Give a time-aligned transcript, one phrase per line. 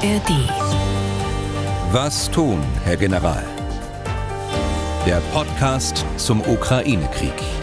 [0.00, 0.30] ARD.
[1.92, 3.42] Was tun, Herr General?
[5.04, 7.57] Der Podcast zum Ukraine-Krieg.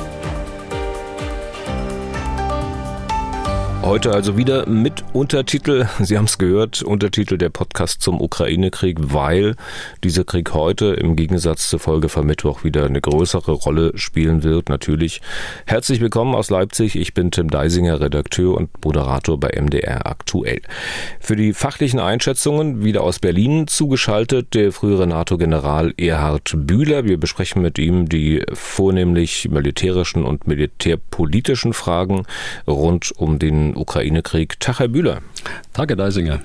[3.85, 5.86] Heute also wieder mit Untertitel.
[5.99, 9.55] Sie haben es gehört, Untertitel der Podcast zum Ukraine-Krieg, weil
[10.04, 14.69] dieser Krieg heute im Gegensatz zur Folge von Mittwoch wieder eine größere Rolle spielen wird.
[14.69, 15.21] Natürlich.
[15.68, 16.95] Herzlich willkommen aus Leipzig.
[16.95, 20.61] Ich bin Tim Deisinger, Redakteur und Moderator bei MDR aktuell.
[21.19, 27.05] Für die fachlichen Einschätzungen wieder aus Berlin zugeschaltet der frühere NATO-General Erhard Bühler.
[27.05, 32.23] Wir besprechen mit ihm die vornehmlich militärischen und militärpolitischen Fragen
[32.67, 34.59] rund um den Ukraine-Krieg.
[34.59, 35.22] Tag, Herr Bühler.
[35.73, 36.42] Tag, Herr Deisinger.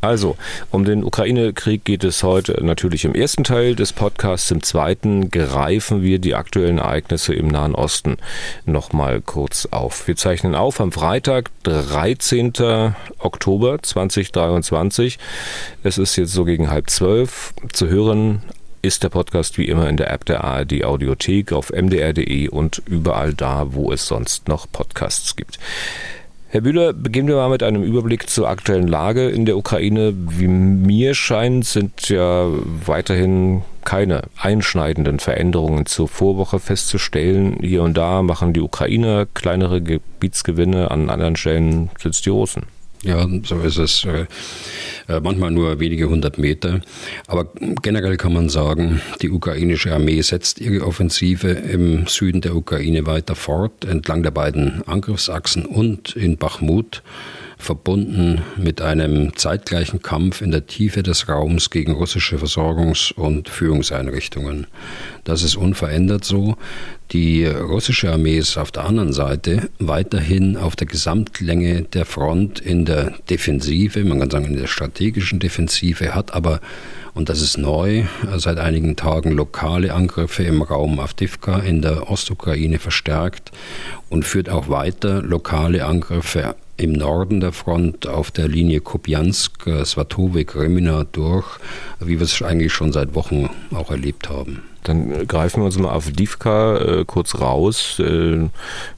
[0.00, 0.36] Also,
[0.70, 4.50] um den Ukraine-Krieg geht es heute natürlich im ersten Teil des Podcasts.
[4.50, 8.16] Im zweiten greifen wir die aktuellen Ereignisse im Nahen Osten
[8.64, 10.08] nochmal kurz auf.
[10.08, 12.94] Wir zeichnen auf am Freitag, 13.
[13.18, 15.18] Oktober 2023.
[15.82, 17.52] Es ist jetzt so gegen halb zwölf.
[17.72, 18.42] Zu hören
[18.82, 23.34] ist der Podcast wie immer in der App der ARD Audiothek auf mdr.de und überall
[23.34, 25.58] da, wo es sonst noch Podcasts gibt.
[26.52, 30.12] Herr Bühler, beginnen wir mal mit einem Überblick zur aktuellen Lage in der Ukraine.
[30.16, 32.48] Wie mir scheint, sind ja
[32.84, 37.58] weiterhin keine einschneidenden Veränderungen zur Vorwoche festzustellen.
[37.60, 42.64] Hier und da machen die Ukrainer kleinere Gebietsgewinne, an anderen Stellen sitzt die Russen.
[43.02, 44.04] Ja, so ist es.
[44.04, 44.26] Äh,
[45.22, 46.80] manchmal nur wenige hundert Meter.
[47.26, 47.46] Aber
[47.82, 53.34] generell kann man sagen, die ukrainische Armee setzt ihre Offensive im Süden der Ukraine weiter
[53.34, 57.02] fort, entlang der beiden Angriffsachsen und in Bachmut
[57.60, 64.66] verbunden mit einem zeitgleichen Kampf in der Tiefe des Raums gegen russische Versorgungs- und Führungseinrichtungen.
[65.24, 66.56] Das ist unverändert so.
[67.12, 72.84] Die russische Armee ist auf der anderen Seite weiterhin auf der Gesamtlänge der Front in
[72.84, 76.60] der Defensive, man kann sagen in der strategischen Defensive, hat aber
[77.12, 78.04] und das ist neu,
[78.36, 83.50] seit einigen Tagen lokale Angriffe im Raum Avdivka in der Ostukraine verstärkt
[84.08, 90.56] und führt auch weiter lokale Angriffe im Norden der Front auf der Linie Kupiansk, Svatowik,
[90.56, 91.46] Remina durch,
[92.00, 94.62] wie wir es eigentlich schon seit Wochen auch erlebt haben.
[94.82, 97.98] Dann greifen wir uns mal auf Divka äh, kurz raus.
[97.98, 98.48] Äh,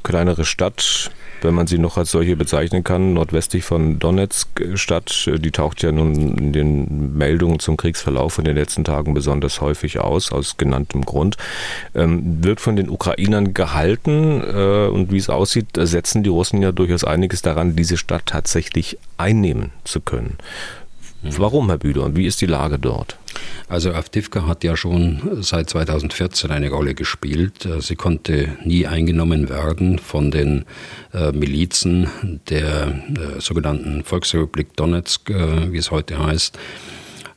[0.03, 1.11] kleinere Stadt,
[1.45, 5.31] wenn man sie noch als solche bezeichnen kann, nordwestlich von Donetsk äh, Stadt.
[5.39, 10.01] Die taucht ja nun in den Meldungen zum Kriegsverlauf in den letzten Tagen besonders häufig
[10.01, 11.37] aus, aus genanntem Grund.
[11.95, 16.73] Ähm, wird von den Ukrainern gehalten äh, und wie es aussieht, setzen die Russen ja
[16.73, 20.39] durchaus einiges daran, diese Stadt tatsächlich einnehmen zu können.
[21.23, 23.17] Warum, Herr Bühler, und wie ist die Lage dort?
[23.69, 27.67] Also Avdivka hat ja schon seit 2014 eine Rolle gespielt.
[27.79, 30.65] Sie konnte nie eingenommen werden von den
[31.15, 32.09] äh, Milizen
[32.51, 36.59] der äh, sogenannten Volksrepublik Donetsk, äh, wie es heute heißt.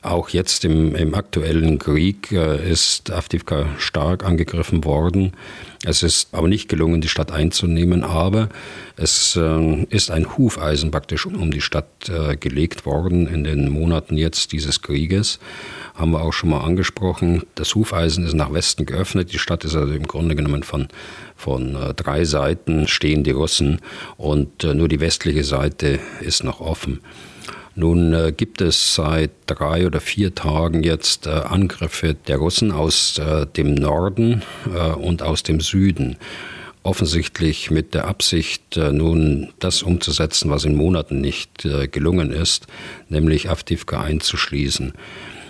[0.05, 5.31] Auch jetzt im, im aktuellen Krieg äh, ist Avdivka stark angegriffen worden.
[5.83, 8.49] Es ist aber nicht gelungen, die Stadt einzunehmen, aber
[8.97, 14.15] es äh, ist ein Hufeisen praktisch um die Stadt äh, gelegt worden in den Monaten
[14.15, 15.39] jetzt dieses Krieges.
[15.95, 17.41] Haben wir auch schon mal angesprochen.
[17.55, 19.33] Das Hufeisen ist nach Westen geöffnet.
[19.33, 20.87] Die Stadt ist also im Grunde genommen von,
[21.35, 23.81] von äh, drei Seiten stehen die Russen
[24.17, 26.99] und nur die westliche Seite ist noch offen.
[27.77, 33.17] Nun äh, gibt es seit drei oder vier Tagen jetzt äh, Angriffe der Russen aus
[33.19, 34.43] äh, dem Norden
[34.73, 36.15] äh, und aus dem Süden.
[36.83, 42.67] Offensichtlich mit der Absicht, äh, nun das umzusetzen, was in Monaten nicht äh, gelungen ist,
[43.09, 44.93] nämlich Avdivka einzuschließen.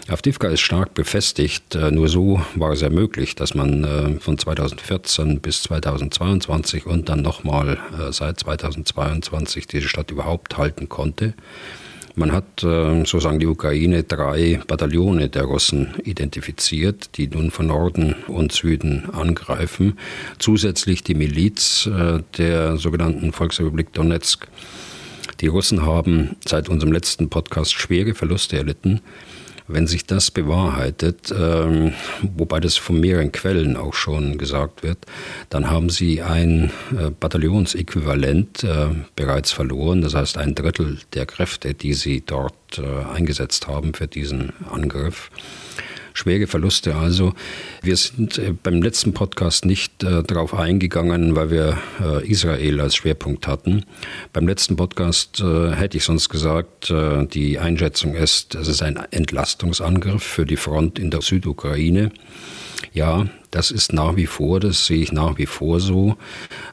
[0.07, 1.73] Avdivka ist stark befestigt.
[1.73, 7.79] Nur so war es ja möglich, dass man von 2014 bis 2022 und dann nochmal
[8.11, 11.33] seit 2022 diese Stadt überhaupt halten konnte.
[12.17, 17.67] Man hat, äh, so sagen die Ukraine, drei Bataillone der Russen identifiziert, die nun von
[17.67, 19.97] Norden und Süden angreifen.
[20.39, 24.47] Zusätzlich die Miliz äh, der sogenannten Volksrepublik Donetsk.
[25.41, 29.01] Die Russen haben seit unserem letzten Podcast schwere Verluste erlitten.
[29.67, 34.99] Wenn sich das bewahrheitet, ähm, wobei das von mehreren Quellen auch schon gesagt wird,
[35.49, 40.01] dann haben sie ein äh, Bataillonsäquivalent äh, bereits verloren.
[40.01, 45.31] Das heißt, ein Drittel der Kräfte, die sie dort äh, eingesetzt haben für diesen Angriff.
[46.15, 46.95] Schwere Verluste.
[46.95, 47.33] Also
[47.83, 52.95] wir sind äh, beim letzten Podcast nicht äh, darauf eingegangen, weil wir äh, Israel als
[52.95, 53.85] Schwerpunkt hatten.
[54.33, 58.97] Beim letzten Podcast äh, hätte ich sonst gesagt, äh, die Einschätzung ist, es ist ein
[59.11, 62.11] Entlastungsangriff für die Front in der Südukraine.
[62.93, 66.17] Ja, das ist nach wie vor, das sehe ich nach wie vor so,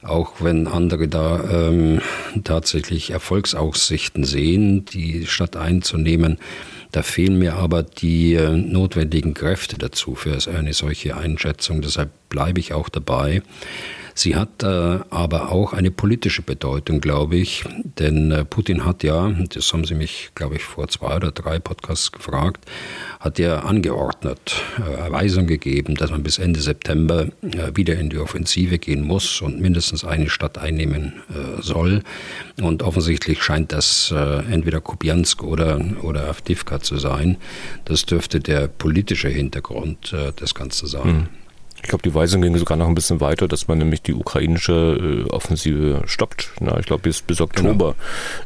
[0.03, 2.01] auch wenn andere da ähm,
[2.45, 6.39] tatsächlich Erfolgsaussichten sehen, die Stadt einzunehmen.
[6.93, 11.81] Da fehlen mir aber die äh, notwendigen Kräfte dazu für eine solche Einschätzung.
[11.81, 13.43] Deshalb bleibe ich auch dabei.
[14.15, 14.67] Sie hat äh,
[15.11, 17.65] aber auch eine politische Bedeutung, glaube ich,
[17.99, 21.59] denn äh, Putin hat ja, das haben Sie mich, glaube ich, vor zwei oder drei
[21.59, 22.67] Podcasts gefragt,
[23.21, 28.19] hat ja angeordnet, äh, Erweisung gegeben, dass man bis Ende September äh, wieder in die
[28.19, 32.03] Offensive gehen muss und mindestens eine Stadt einnehmen äh, soll.
[32.61, 37.39] Und offensichtlich scheint das äh, entweder Kupiansk oder, oder Avdivka zu sein.
[37.87, 41.17] Das dürfte der politische Hintergrund des Ganzen sein.
[41.17, 41.42] Mhm.
[41.83, 45.27] Ich glaube, die Weisung ging sogar noch ein bisschen weiter, dass man nämlich die ukrainische
[45.27, 46.53] äh, Offensive stoppt.
[46.61, 47.97] Na, ich glaube, bis, bis Oktober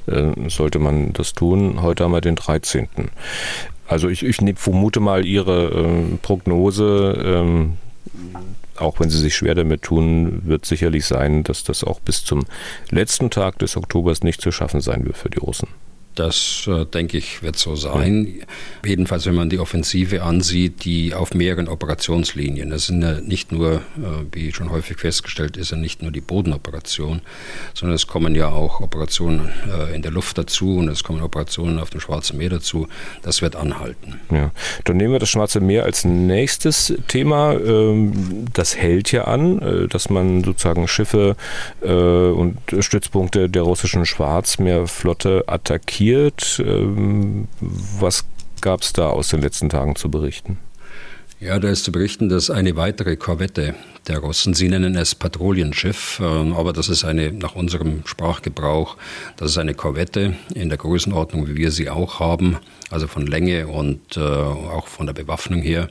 [0.07, 0.33] genau.
[0.47, 1.83] äh, sollte man das tun.
[1.83, 2.89] Heute haben wir den 13.
[3.87, 7.77] Also ich, ich vermute mal Ihre äh, Prognose, ähm,
[8.77, 12.45] auch wenn Sie sich schwer damit tun, wird sicherlich sein, dass das auch bis zum
[12.91, 15.69] letzten Tag des Oktobers nicht zu schaffen sein wird für die Russen.
[16.17, 18.41] Das, äh, denke ich, wird so sein.
[18.85, 22.71] Jedenfalls, wenn man die Offensive ansieht, die auf mehreren Operationslinien.
[22.71, 23.81] Das sind ja nicht nur, äh,
[24.33, 27.21] wie schon häufig festgestellt ist, nicht nur die Bodenoperation,
[27.75, 31.79] sondern es kommen ja auch Operationen äh, in der Luft dazu und es kommen Operationen
[31.79, 32.89] auf dem Schwarzen Meer dazu.
[33.21, 34.19] Das wird anhalten.
[34.31, 34.53] Ja,
[34.85, 37.53] dann nehmen wir das Schwarze Meer als nächstes Thema.
[37.53, 41.37] Ähm, das hält ja an, dass man sozusagen Schiffe
[41.81, 46.63] und Stützpunkte der russischen Schwarzmeerflotte attackiert passiert?
[46.65, 48.25] Ähm, was
[48.61, 50.59] gab es da aus den letzten Tagen zu berichten?
[51.39, 53.75] Ja, da ist zu berichten, dass eine weitere Korvette
[54.09, 58.97] der Russen, sie nennen es Patrouillenschiff, ähm, aber das ist eine, nach unserem Sprachgebrauch,
[59.37, 62.57] das ist eine Korvette in der Größenordnung, wie wir sie auch haben,
[62.91, 65.91] also von Länge und äh, auch von der Bewaffnung her.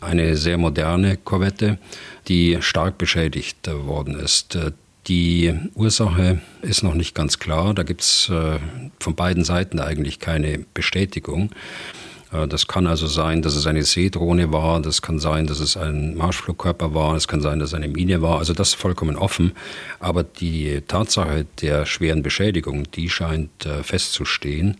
[0.00, 1.78] Eine sehr moderne Korvette,
[2.28, 4.56] die stark beschädigt worden ist.
[5.08, 7.74] Die Ursache ist noch nicht ganz klar.
[7.74, 8.58] Da gibt es äh,
[8.98, 11.50] von beiden Seiten eigentlich keine Bestätigung.
[12.32, 15.76] Äh, das kann also sein, dass es eine Seedrohne war, das kann sein, dass es
[15.76, 18.38] ein Marschflugkörper war, es kann sein, dass es eine Mine war.
[18.38, 19.52] Also das ist vollkommen offen.
[20.00, 24.76] Aber die Tatsache der schweren Beschädigung, die scheint äh, festzustehen.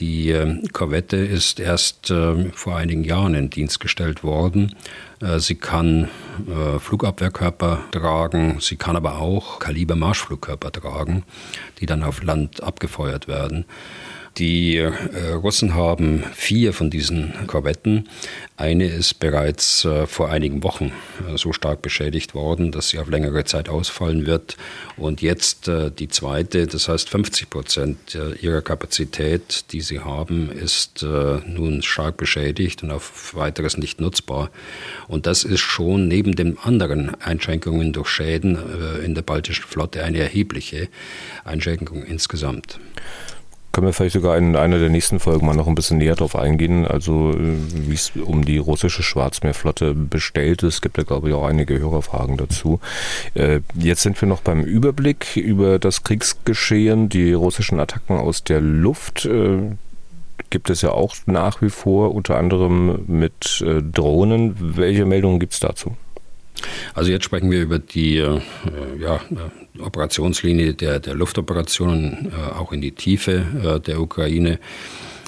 [0.00, 4.74] Die ähm, Korvette ist erst ähm, vor einigen Jahren in Dienst gestellt worden.
[5.20, 6.08] Äh, sie kann
[6.48, 11.24] äh, Flugabwehrkörper tragen, sie kann aber auch Kaliber-Marschflugkörper tragen,
[11.80, 13.66] die dann auf Land abgefeuert werden.
[14.38, 14.90] Die äh,
[15.32, 18.08] Russen haben vier von diesen Korvetten.
[18.56, 20.92] Eine ist bereits äh, vor einigen Wochen
[21.28, 24.56] äh, so stark beschädigt worden, dass sie auf längere Zeit ausfallen wird.
[24.96, 30.50] Und jetzt äh, die zweite, das heißt 50 Prozent äh, ihrer Kapazität, die sie haben,
[30.50, 34.50] ist äh, nun stark beschädigt und auf weiteres nicht nutzbar.
[35.08, 38.58] Und das ist schon neben den anderen Einschränkungen durch Schäden
[39.04, 40.88] in der baltischen Flotte eine erhebliche
[41.44, 42.78] Einschränkung insgesamt
[43.72, 46.34] können wir vielleicht sogar in einer der nächsten Folgen mal noch ein bisschen näher drauf
[46.34, 47.56] eingehen, also äh,
[47.88, 50.74] wie es um die russische Schwarzmeerflotte bestellt ist.
[50.74, 52.80] Es gibt ja, glaube ich, auch einige Hörerfragen dazu.
[53.34, 58.60] Äh, jetzt sind wir noch beim Überblick über das Kriegsgeschehen, die russischen Attacken aus der
[58.60, 59.58] Luft äh,
[60.48, 64.56] gibt es ja auch nach wie vor, unter anderem mit Drohnen.
[64.58, 65.96] Welche Meldungen gibt es dazu?
[66.94, 68.40] Also jetzt sprechen wir über die äh,
[68.98, 74.58] ja, äh, Operationslinie der, der Luftoperationen, äh, auch in die Tiefe äh, der Ukraine.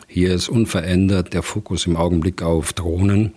[0.07, 3.33] Hier ist unverändert der Fokus im Augenblick auf Drohnen,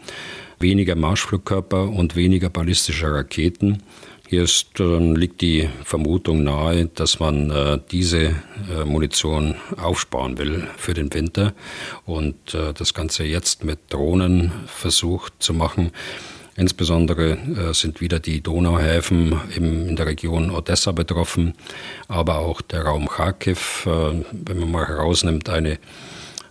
[0.60, 3.84] weniger Marschflugkörper und weniger ballistische Raketen.
[4.28, 8.36] Hier ist, liegt die Vermutung nahe, dass man äh, diese
[8.70, 11.54] äh, Munition aufsparen will für den Winter
[12.06, 15.92] und äh, das Ganze jetzt mit Drohnen versucht zu machen.
[16.58, 21.54] Insbesondere äh, sind wieder die Donauhäfen in der Region Odessa betroffen,
[22.08, 25.80] aber auch der Raum Kharkiv, äh, wenn man mal herausnimmt, eine,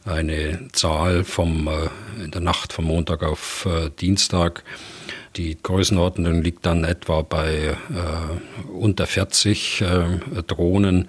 [0.05, 3.67] eine Zahl vom, äh, in der Nacht vom Montag auf
[3.99, 4.63] Dienstag.
[5.37, 11.09] Die Größenordnung liegt dann etwa bei äh, unter 40 äh, Drohnen.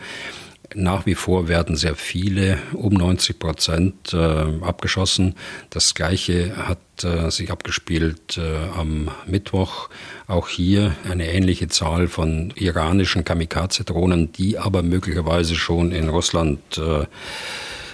[0.78, 5.36] Nach wie vor werden sehr viele, um 90 Prozent, äh, abgeschossen.
[5.70, 9.90] Das Gleiche hat äh, sich abgespielt äh, am Mittwoch.
[10.28, 16.60] Auch hier eine ähnliche Zahl von iranischen Kamikaze-Drohnen, die aber möglicherweise schon in Russland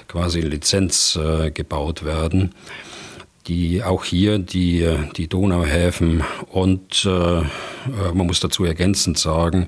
[0.07, 1.19] quasi in Lizenz
[1.53, 2.55] gebaut werden.
[3.47, 7.41] Die auch hier die, die Donauhäfen und äh,
[8.13, 9.67] man muss dazu ergänzend sagen,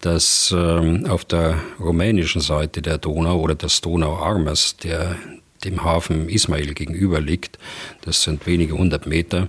[0.00, 5.16] dass äh, auf der rumänischen Seite der Donau oder des Donauarmes, der
[5.64, 7.58] dem Hafen Ismail gegenüber liegt,
[8.02, 9.48] das sind wenige hundert Meter,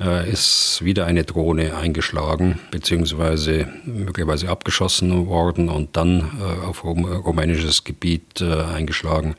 [0.00, 7.84] äh, ist wieder eine Drohne eingeschlagen, beziehungsweise möglicherweise abgeschossen worden und dann äh, auf rumänisches
[7.84, 9.36] Gebiet äh, eingeschlagen.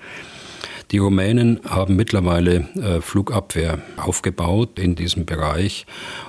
[0.91, 5.85] Die Rumänen haben mittlerweile äh, Flugabwehr aufgebaut in diesem Bereich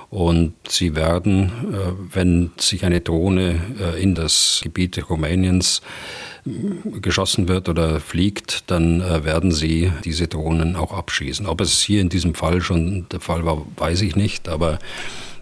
[0.09, 5.81] und sie werden, äh, wenn sich eine Drohne äh, in das Gebiet Rumäniens
[7.01, 11.45] geschossen wird oder fliegt, dann werden sie diese Drohnen auch abschießen.
[11.45, 14.79] Ob es hier in diesem Fall schon der Fall war, weiß ich nicht, aber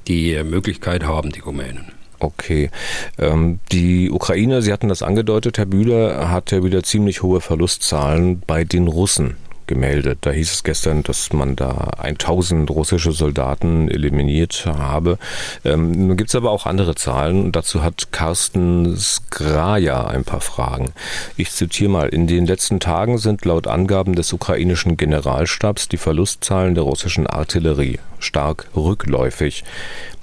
[0.07, 1.94] die Möglichkeit haben die Rumänen.
[2.19, 2.69] Okay.
[3.17, 8.41] Ähm, die Ukraine, Sie hatten das angedeutet, Herr Bühler, hat ja wieder ziemlich hohe Verlustzahlen
[8.45, 10.19] bei den Russen gemeldet.
[10.21, 15.17] Da hieß es gestern, dass man da 1000 russische Soldaten eliminiert habe.
[15.63, 17.51] Ähm, nun gibt es aber auch andere Zahlen.
[17.51, 20.93] Dazu hat Carsten Skraja ein paar Fragen.
[21.37, 22.09] Ich zitiere mal.
[22.09, 27.99] In den letzten Tagen sind laut Angaben des ukrainischen Generalstabs die Verlustzahlen der russischen Artillerie
[28.19, 29.63] stark rückläufig.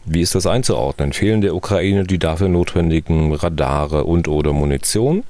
[0.05, 1.13] Wie ist das einzuordnen?
[1.13, 5.23] Fehlen der Ukraine die dafür notwendigen Radare und oder Munition?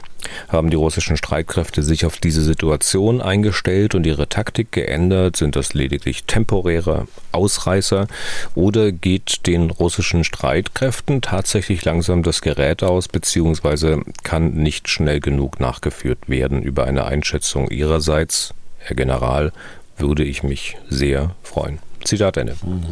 [0.48, 5.36] Haben die russischen Streitkräfte sich auf diese Situation eingestellt und ihre Taktik geändert?
[5.36, 8.06] Sind das lediglich temporäre Ausreißer?
[8.54, 15.60] Oder geht den russischen Streitkräften tatsächlich langsam das Gerät aus, beziehungsweise kann nicht schnell genug
[15.60, 16.62] nachgeführt werden?
[16.62, 19.52] Über eine Einschätzung Ihrerseits, Herr General,
[19.98, 21.78] würde ich mich sehr freuen.
[22.04, 22.56] Zitat Ende.
[22.64, 22.82] Mhm.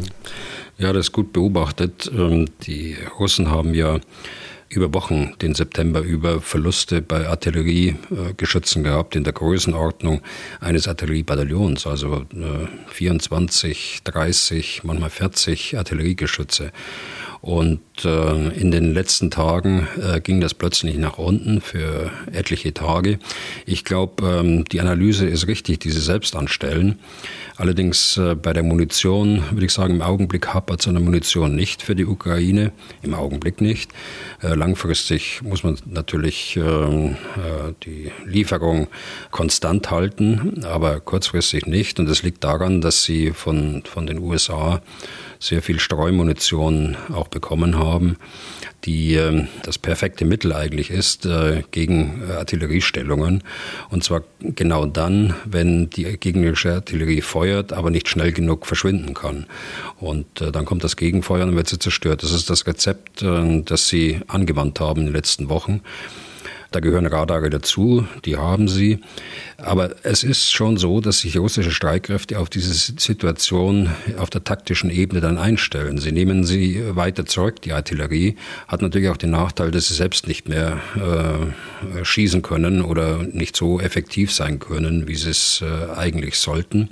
[0.81, 2.11] Ja, das ist gut beobachtet.
[2.11, 3.99] Ähm, die Russen haben ja
[4.67, 10.21] über Wochen den September über Verluste bei Artilleriegeschützen gehabt in der Größenordnung
[10.59, 12.25] eines Artilleriebataillons, also
[12.87, 16.71] 24, äh, 30, manchmal 40 Artilleriegeschütze.
[17.41, 23.17] Und äh, in den letzten Tagen äh, ging das plötzlich nach unten für etliche Tage.
[23.65, 26.99] Ich glaube, ähm, die Analyse ist richtig, die Sie selbst anstellen.
[27.57, 31.55] Allerdings äh, bei der Munition würde ich sagen, im Augenblick hapert es an der Munition
[31.55, 32.71] nicht für die Ukraine,
[33.01, 33.91] im Augenblick nicht.
[34.43, 38.87] Äh, langfristig muss man natürlich ähm, äh, die Lieferung
[39.31, 41.99] konstant halten, aber kurzfristig nicht.
[41.99, 44.81] Und das liegt daran, dass sie von, von den USA
[45.41, 48.15] sehr viel Streumunition auch bekommen haben
[48.85, 53.43] die äh, das perfekte Mittel eigentlich ist äh, gegen äh, Artilleriestellungen.
[53.89, 59.45] Und zwar genau dann, wenn die gegnerische Artillerie feuert, aber nicht schnell genug verschwinden kann.
[59.99, 62.23] Und äh, dann kommt das Gegenfeuer und wird sie zerstört.
[62.23, 65.81] Das ist das Rezept, äh, das sie angewandt haben in den letzten Wochen.
[66.71, 68.99] Da gehören Radare dazu, die haben sie.
[69.57, 74.89] Aber es ist schon so, dass sich russische Streitkräfte auf diese Situation auf der taktischen
[74.89, 75.97] Ebene dann einstellen.
[75.97, 77.61] Sie nehmen sie weiter zurück.
[77.61, 78.37] Die Artillerie
[78.69, 83.57] hat natürlich auch den Nachteil, dass sie selbst nicht mehr äh, schießen können oder nicht
[83.57, 86.89] so effektiv sein können, wie sie es äh, eigentlich sollten.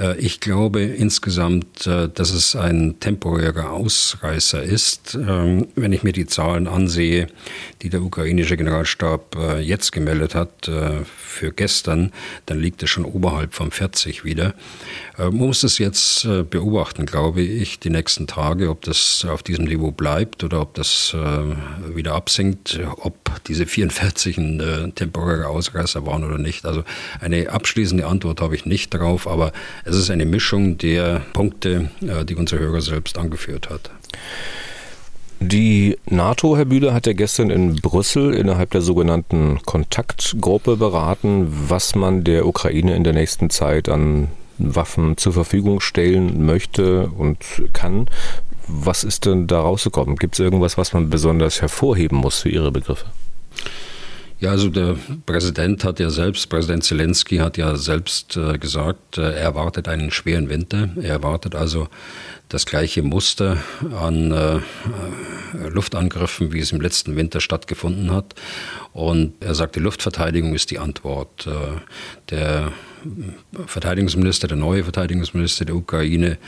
[0.00, 5.14] Äh, ich glaube insgesamt, äh, dass es ein temporärer Ausreißer ist.
[5.14, 7.28] Ähm, wenn ich mir die Zahlen ansehe,
[7.82, 10.70] die der ukrainische Generalstab äh, jetzt gemeldet hat
[11.30, 12.12] für gestern,
[12.46, 14.54] dann liegt es schon oberhalb von 40 wieder.
[15.16, 19.92] Man muss es jetzt beobachten, glaube ich, die nächsten Tage, ob das auf diesem Niveau
[19.92, 21.14] bleibt oder ob das
[21.94, 26.64] wieder absinkt, ob diese 44 ein temporärer Ausreißer waren oder nicht.
[26.64, 26.84] Also
[27.20, 29.52] eine abschließende Antwort habe ich nicht darauf, aber
[29.84, 33.90] es ist eine Mischung der Punkte, äh, die unser Hörer selbst angeführt hat.
[35.42, 41.94] Die NATO, Herr Bühler, hat ja gestern in Brüssel innerhalb der sogenannten Kontaktgruppe beraten, was
[41.94, 44.28] man der Ukraine in der nächsten Zeit an
[44.58, 47.38] Waffen zur Verfügung stellen möchte und
[47.72, 48.06] kann.
[48.68, 50.16] Was ist denn da rausgekommen?
[50.16, 53.06] Gibt es irgendwas, was man besonders hervorheben muss für Ihre Begriffe?
[54.40, 59.20] Ja, also der Präsident hat ja selbst, Präsident Zelensky hat ja selbst äh, gesagt, äh,
[59.20, 60.88] er erwartet einen schweren Winter.
[60.96, 61.88] Er erwartet also
[62.48, 63.58] das gleiche Muster
[63.94, 64.60] an äh, äh,
[65.68, 68.34] Luftangriffen, wie es im letzten Winter stattgefunden hat.
[68.94, 71.48] Und er sagt, die Luftverteidigung ist die Antwort.
[72.30, 72.72] Der
[73.66, 76.38] Verteidigungsminister, der neue Verteidigungsminister der Ukraine,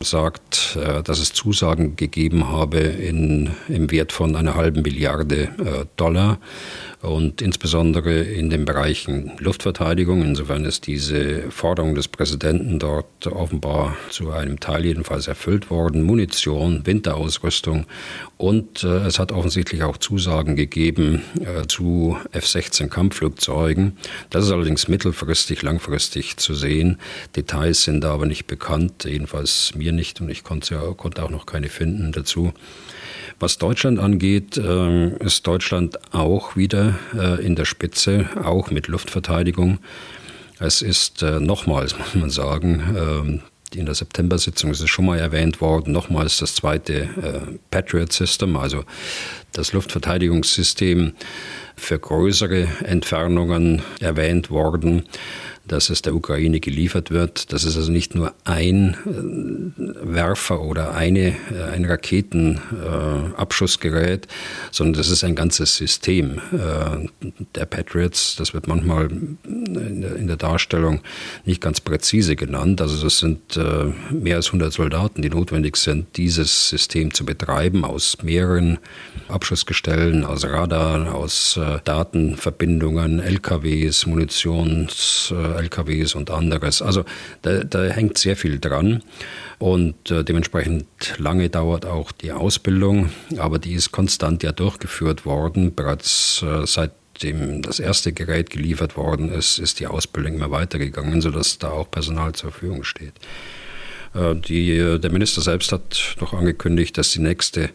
[0.00, 5.48] sagt, dass es Zusagen gegeben habe in, im Wert von einer halben Milliarde
[5.96, 6.38] Dollar
[7.00, 10.22] und insbesondere in den Bereichen Luftverteidigung.
[10.22, 16.02] Insofern ist diese Forderung des Präsidenten dort offenbar zu einem Teil jedenfalls erfüllt worden.
[16.02, 17.86] Munition, Winterausrüstung
[18.36, 23.96] und äh, es hat offensichtlich auch Zusagen gegeben äh, zu F-16 Kampfflugzeugen.
[24.30, 26.98] Das ist allerdings mittelfristig, langfristig zu sehen.
[27.36, 31.46] Details sind da aber nicht bekannt, jedenfalls mir nicht und ich konnte, konnte auch noch
[31.46, 32.52] keine finden dazu.
[33.40, 39.78] Was Deutschland angeht, äh, ist Deutschland auch wieder äh, in der Spitze, auch mit Luftverteidigung.
[40.58, 43.40] Es ist äh, nochmals, muss man sagen, ähm,
[43.74, 48.84] in der September-Sitzung ist es schon mal erwähnt worden, nochmals das zweite Patriot System, also
[49.52, 51.12] das Luftverteidigungssystem
[51.76, 55.04] für größere Entfernungen erwähnt worden
[55.68, 57.52] dass es der Ukraine geliefert wird.
[57.52, 59.08] Das ist also nicht nur ein äh,
[60.02, 64.28] Werfer oder eine, äh, ein Raketenabschussgerät, äh,
[64.72, 66.40] sondern das ist ein ganzes System
[67.54, 68.36] der Patriots.
[68.36, 69.10] Das wird manchmal
[69.44, 71.00] in der Darstellung
[71.44, 72.80] nicht ganz präzise genannt.
[72.80, 73.60] Also es sind
[74.10, 78.78] mehr als 100 Soldaten, die notwendig sind, dieses System zu betreiben aus mehreren
[79.28, 86.82] Abschussgestellen, aus Radar, aus Datenverbindungen, LKWs, Munitions LKWs und anderes.
[86.82, 87.04] Also
[87.42, 89.02] da, da hängt sehr viel dran
[89.58, 90.86] und äh, dementsprechend
[91.18, 95.74] lange dauert auch die Ausbildung, aber die ist konstant ja durchgeführt worden.
[95.74, 101.58] Bereits äh, seitdem das erste Gerät geliefert worden ist, ist die Ausbildung immer weitergegangen, sodass
[101.58, 103.14] da auch Personal zur Verfügung steht.
[104.14, 107.70] Äh, die, der Minister selbst hat noch angekündigt, dass die nächste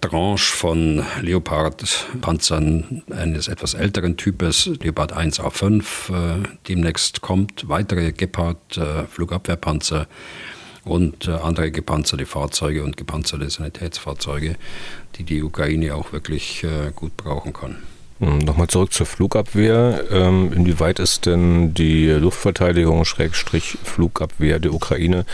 [0.00, 10.88] Tranche von Leopard-Panzern eines etwas älteren Types, Leopard 1A5, äh, demnächst kommt, weitere Gepard-Flugabwehrpanzer äh,
[10.88, 14.56] und äh, andere gepanzerte Fahrzeuge und gepanzerte Sanitätsfahrzeuge,
[15.16, 17.76] die die Ukraine auch wirklich äh, gut brauchen kann.
[18.18, 20.04] Hm, nochmal zurück zur Flugabwehr.
[20.10, 25.24] Ähm, inwieweit ist denn die Luftverteidigung, Schrägstrich Flugabwehr der Ukraine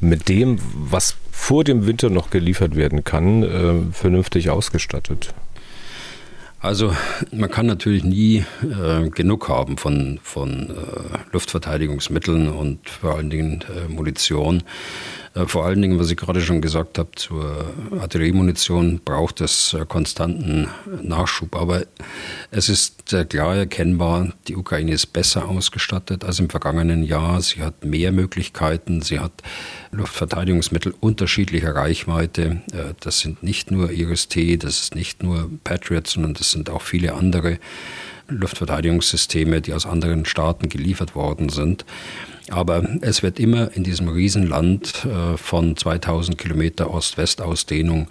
[0.00, 5.34] mit dem, was vor dem Winter noch geliefert werden kann, äh, vernünftig ausgestattet?
[6.60, 6.94] Also
[7.32, 13.64] man kann natürlich nie äh, genug haben von, von äh, Luftverteidigungsmitteln und vor allen Dingen
[13.74, 14.62] äh, Munition.
[15.34, 19.84] Äh, vor allen Dingen, was ich gerade schon gesagt habe, zur Artilleriemunition braucht es äh,
[19.86, 20.68] konstanten
[21.02, 21.56] Nachschub.
[21.56, 21.84] Aber
[22.50, 27.40] es ist äh, klar erkennbar, die Ukraine ist besser ausgestattet als im vergangenen Jahr.
[27.40, 29.02] Sie hat mehr Möglichkeiten.
[29.02, 29.32] Sie hat
[29.92, 32.62] Luftverteidigungsmittel unterschiedlicher Reichweite.
[33.00, 37.14] Das sind nicht nur IRIS-T, das ist nicht nur Patriot, sondern das sind auch viele
[37.14, 37.58] andere
[38.28, 41.84] Luftverteidigungssysteme, die aus anderen Staaten geliefert worden sind.
[42.50, 48.08] Aber es wird immer in diesem Riesenland äh, von 2000 Kilometer Ost-West-Ausdehnung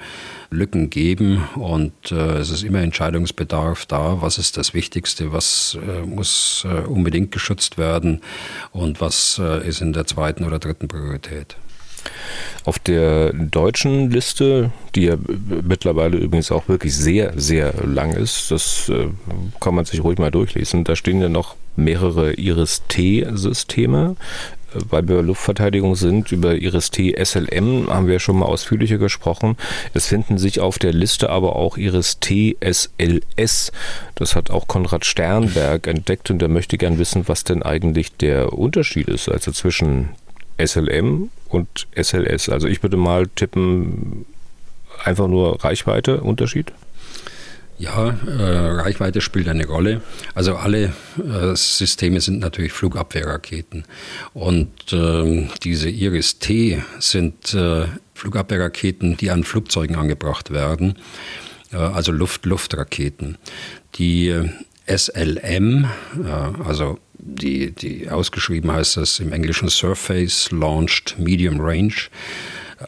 [0.50, 4.22] Lücken geben und äh, es ist immer Entscheidungsbedarf da.
[4.22, 5.34] Was ist das Wichtigste?
[5.34, 8.22] Was äh, muss unbedingt geschützt werden?
[8.72, 11.58] Und was ist in der zweiten oder dritten Priorität?
[12.64, 15.18] Auf der deutschen Liste, die ja
[15.64, 18.92] mittlerweile übrigens auch wirklich sehr, sehr lang ist, das
[19.60, 24.16] kann man sich ruhig mal durchlesen, da stehen ja noch mehrere Iris-T-Systeme.
[24.74, 29.58] Äh, weil wir Luftverteidigung sind, über Iris-T SLM haben wir schon mal ausführlicher gesprochen.
[29.94, 33.72] Es finden sich auf der Liste aber auch Iris-T SLS.
[34.16, 38.54] Das hat auch Konrad Sternberg entdeckt und er möchte gern wissen, was denn eigentlich der
[38.54, 40.10] Unterschied ist, also zwischen
[40.64, 42.50] SLM und SLS.
[42.50, 44.26] Also ich würde mal tippen,
[45.04, 46.72] einfach nur Reichweite, Unterschied?
[47.80, 50.02] Ja, äh, Reichweite spielt eine Rolle.
[50.36, 53.86] Also alle äh, Systeme sind natürlich Flugabwehrraketen.
[54.34, 60.98] Und äh, diese Iris-T sind äh, Flugabwehrraketen, die an Flugzeugen angebracht werden,
[61.72, 63.38] äh, also Luft-Luft-Raketen.
[63.96, 64.50] Die äh,
[64.86, 65.86] SLM,
[66.66, 71.94] also die, die ausgeschrieben heißt das im Englischen Surface Launched Medium Range.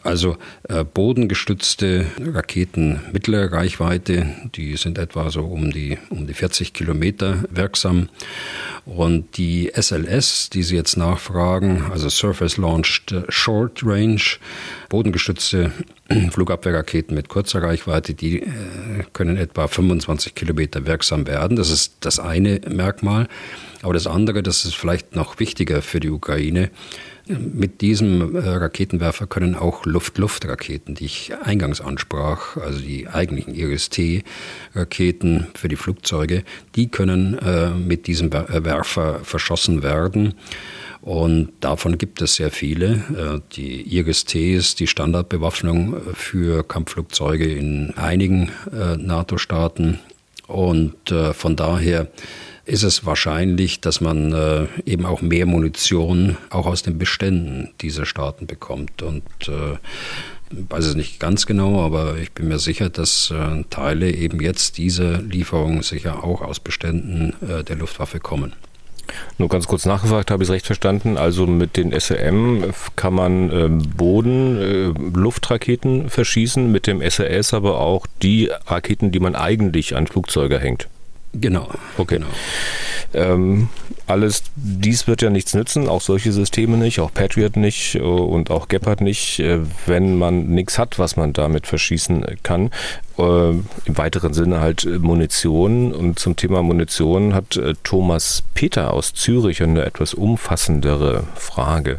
[0.02, 0.36] Also
[0.68, 7.44] äh, bodengestützte Raketen mittlerer Reichweite, die sind etwa so um die, um die 40 Kilometer
[7.50, 8.08] wirksam.
[8.86, 14.22] Und die SLS, die Sie jetzt nachfragen, also Surface Launched Short Range,
[14.88, 15.72] bodengestützte
[16.30, 18.48] Flugabwehrraketen mit kurzer Reichweite, die äh,
[19.12, 21.56] können etwa 25 Kilometer wirksam werden.
[21.56, 23.28] Das ist das eine Merkmal.
[23.82, 26.70] Aber das andere, das ist vielleicht noch wichtiger für die Ukraine,
[27.28, 35.46] mit diesem äh, Raketenwerfer können auch Luft-Luft-Raketen, die ich eingangs ansprach, also die eigentlichen IRIS-T-Raketen
[35.54, 36.42] für die Flugzeuge,
[36.74, 40.34] die können äh, mit diesem äh, Werfer verschossen werden.
[41.00, 43.42] Und davon gibt es sehr viele.
[43.56, 49.98] Die IRIS-T ist die Standardbewaffnung für Kampfflugzeuge in einigen NATO-Staaten.
[50.46, 52.08] Und äh, von daher
[52.64, 58.46] ist es wahrscheinlich, dass man eben auch mehr Munition auch aus den Beständen dieser Staaten
[58.46, 59.02] bekommt.
[59.02, 63.34] Und ich weiß es nicht ganz genau, aber ich bin mir sicher, dass
[63.70, 68.52] Teile eben jetzt dieser Lieferung sicher auch aus Beständen der Luftwaffe kommen.
[69.38, 71.16] Nur ganz kurz nachgefragt, habe ich es recht verstanden?
[71.16, 77.78] Also mit den SRM kann man äh, Boden, äh, Luftraketen verschießen, mit dem SRS aber
[77.80, 80.88] auch die Raketen, die man eigentlich an Flugzeuge hängt.
[81.32, 81.68] Genau.
[81.96, 82.16] Okay.
[82.16, 82.28] Genau.
[83.14, 83.68] Ähm,
[84.06, 88.50] alles dies wird ja nichts nützen, auch solche Systeme nicht, auch Patriot nicht äh, und
[88.50, 92.70] auch Gepard nicht, äh, wenn man nichts hat, was man damit verschießen kann.
[93.18, 95.92] Äh, Im weiteren Sinne halt Munition.
[95.92, 101.98] Und zum Thema Munition hat Thomas Peter aus Zürich eine etwas umfassendere Frage.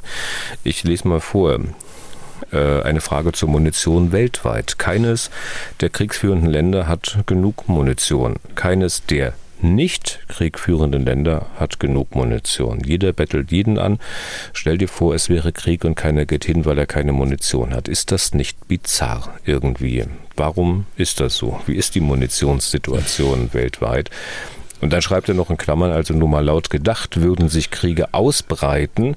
[0.63, 1.59] Ich lese mal vor
[2.53, 4.77] eine Frage zur Munition weltweit.
[4.77, 5.31] Keines
[5.81, 8.35] der kriegsführenden Länder hat genug Munition.
[8.55, 12.81] Keines der nicht kriegführenden Länder hat genug Munition.
[12.85, 13.97] Jeder bettelt jeden an.
[14.51, 17.87] Stell dir vor, es wäre Krieg und keiner geht hin, weil er keine Munition hat.
[17.87, 20.05] Ist das nicht bizarr irgendwie?
[20.35, 21.61] Warum ist das so?
[21.65, 24.09] Wie ist die Munitionssituation weltweit?
[24.81, 28.13] Und dann schreibt er noch in Klammern, also nur mal laut gedacht, würden sich Kriege
[28.13, 29.15] ausbreiten,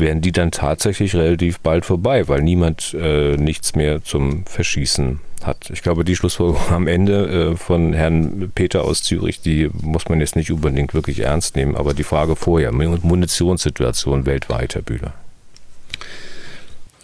[0.00, 5.70] wären die dann tatsächlich relativ bald vorbei, weil niemand äh, nichts mehr zum Verschießen hat.
[5.70, 10.20] Ich glaube, die Schlussfolgerung am Ende äh, von Herrn Peter aus Zürich, die muss man
[10.20, 15.14] jetzt nicht unbedingt wirklich ernst nehmen, aber die Frage vorher, Munitionssituation weltweit, Herr Bühler.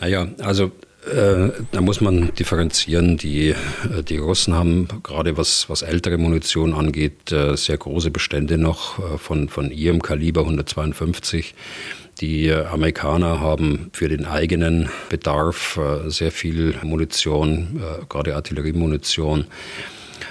[0.00, 0.72] Naja, also
[1.06, 3.16] äh, da muss man differenzieren.
[3.16, 8.58] Die, äh, die Russen haben gerade was, was ältere Munition angeht, äh, sehr große Bestände
[8.58, 11.54] noch äh, von, von ihrem Kaliber 152.
[12.20, 19.44] Die Amerikaner haben für den eigenen Bedarf äh, sehr viel Munition, äh, gerade Artilleriemunition.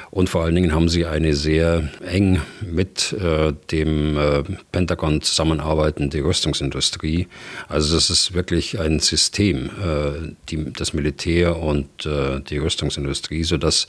[0.10, 6.24] Und vor allen Dingen haben sie eine sehr eng mit äh, dem äh, Pentagon zusammenarbeitende
[6.24, 7.28] Rüstungsindustrie.
[7.67, 13.88] Also das ist wirklich ein System, äh, die, das Militär und äh, die Rüstungsindustrie, sodass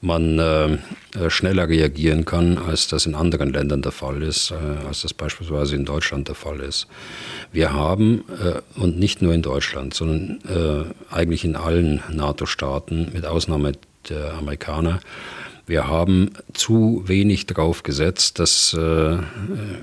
[0.00, 0.74] man äh,
[1.18, 5.14] äh, schneller reagieren kann, als das in anderen Ländern der Fall ist, äh, als das
[5.14, 6.86] beispielsweise in Deutschland der Fall ist.
[7.52, 10.38] Wir haben, äh, und nicht nur in Deutschland, sondern
[11.10, 13.72] äh, eigentlich in allen NATO-Staaten, mit Ausnahme
[14.08, 15.00] der Amerikaner,
[15.68, 19.18] wir haben zu wenig darauf gesetzt, dass äh,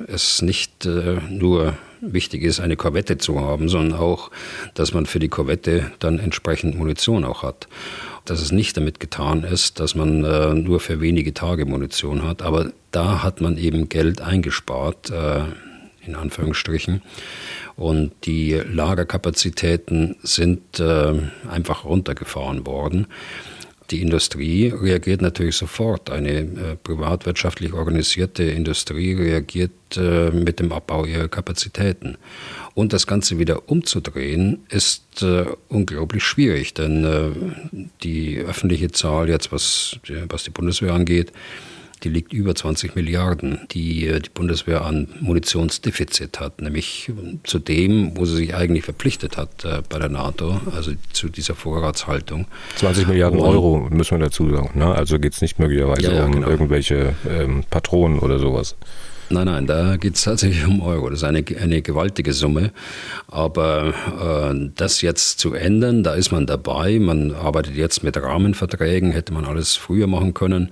[0.07, 0.87] es nicht
[1.29, 4.31] nur wichtig ist, eine Korvette zu haben, sondern auch,
[4.75, 7.67] dass man für die Korvette dann entsprechend Munition auch hat
[8.25, 12.41] dass es nicht damit getan ist, dass man äh, nur für wenige Tage Munition hat.
[12.41, 15.43] Aber da hat man eben Geld eingespart, äh,
[16.05, 17.01] in Anführungsstrichen.
[17.75, 21.13] Und die Lagerkapazitäten sind äh,
[21.49, 23.07] einfach runtergefahren worden.
[23.91, 26.09] Die Industrie reagiert natürlich sofort.
[26.09, 32.17] Eine äh, privatwirtschaftlich organisierte Industrie reagiert äh, mit dem Abbau ihrer Kapazitäten.
[32.75, 39.51] Und das Ganze wieder umzudrehen, ist äh, unglaublich schwierig, denn äh, die öffentliche Zahl jetzt,
[39.51, 41.31] was, was die Bundeswehr angeht,
[42.03, 47.11] die liegt über 20 Milliarden, die äh, die Bundeswehr an Munitionsdefizit hat, nämlich
[47.43, 51.55] zu dem, wo sie sich eigentlich verpflichtet hat äh, bei der NATO, also zu dieser
[51.55, 52.47] Vorratshaltung.
[52.75, 54.77] 20 Milliarden Und, Euro müssen wir dazu sagen.
[54.77, 54.93] Ne?
[54.93, 56.47] Also geht es nicht möglicherweise ja, ja, um genau.
[56.47, 58.75] irgendwelche ähm, Patronen oder sowas.
[59.33, 61.09] Nein, nein, da geht es tatsächlich um Euro.
[61.09, 62.71] Das ist eine, eine gewaltige Summe.
[63.27, 66.99] Aber äh, das jetzt zu ändern, da ist man dabei.
[66.99, 70.69] Man arbeitet jetzt mit Rahmenverträgen, hätte man alles früher machen können.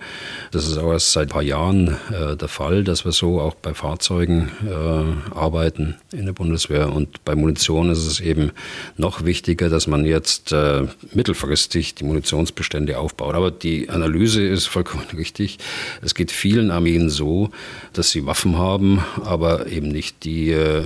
[0.51, 3.55] Das ist auch erst seit ein paar Jahren äh, der Fall, dass wir so auch
[3.55, 6.93] bei Fahrzeugen äh, arbeiten in der Bundeswehr.
[6.93, 8.51] Und bei Munition ist es eben
[8.95, 13.33] noch wichtiger, dass man jetzt äh, mittelfristig die Munitionsbestände aufbaut.
[13.33, 15.57] Aber die Analyse ist vollkommen richtig.
[16.03, 17.49] Es geht vielen Armeen so,
[17.93, 20.83] dass sie Waffen haben, aber eben nicht die äh,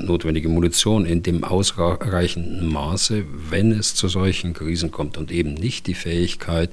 [0.00, 5.86] notwendige Munition in dem ausreichenden Maße, wenn es zu solchen Krisen kommt und eben nicht
[5.86, 6.70] die Fähigkeit,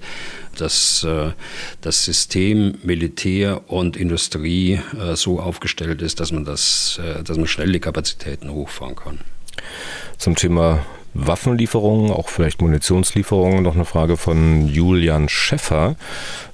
[0.57, 1.31] dass äh,
[1.81, 7.47] das System Militär und Industrie äh, so aufgestellt ist, dass man das, äh, dass man
[7.47, 9.19] schnell die Kapazitäten hochfahren kann.
[10.17, 13.63] Zum Thema Waffenlieferungen, auch vielleicht Munitionslieferungen.
[13.63, 15.95] Noch eine Frage von Julian Schäffer.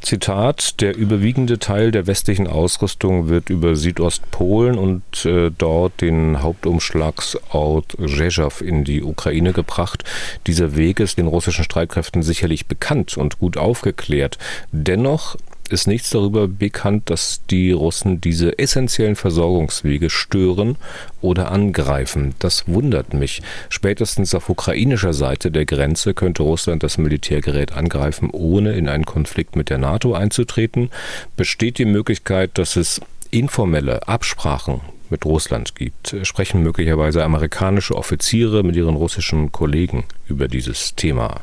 [0.01, 7.97] Zitat, der überwiegende Teil der westlichen Ausrüstung wird über Südostpolen und äh, dort den Hauptumschlagsort
[7.99, 10.03] Rzeszow in die Ukraine gebracht.
[10.47, 14.37] Dieser Weg ist den russischen Streitkräften sicherlich bekannt und gut aufgeklärt.
[14.71, 15.35] Dennoch
[15.73, 20.77] ist nichts darüber bekannt, dass die Russen diese essentiellen Versorgungswege stören
[21.21, 22.35] oder angreifen.
[22.39, 23.41] Das wundert mich.
[23.69, 29.55] Spätestens auf ukrainischer Seite der Grenze könnte Russland das Militärgerät angreifen, ohne in einen Konflikt
[29.55, 30.89] mit der NATO einzutreten.
[31.35, 33.01] Besteht die Möglichkeit, dass es
[33.31, 40.95] informelle Absprachen mit Russland gibt, sprechen möglicherweise amerikanische Offiziere mit ihren russischen Kollegen über dieses
[40.95, 41.41] Thema.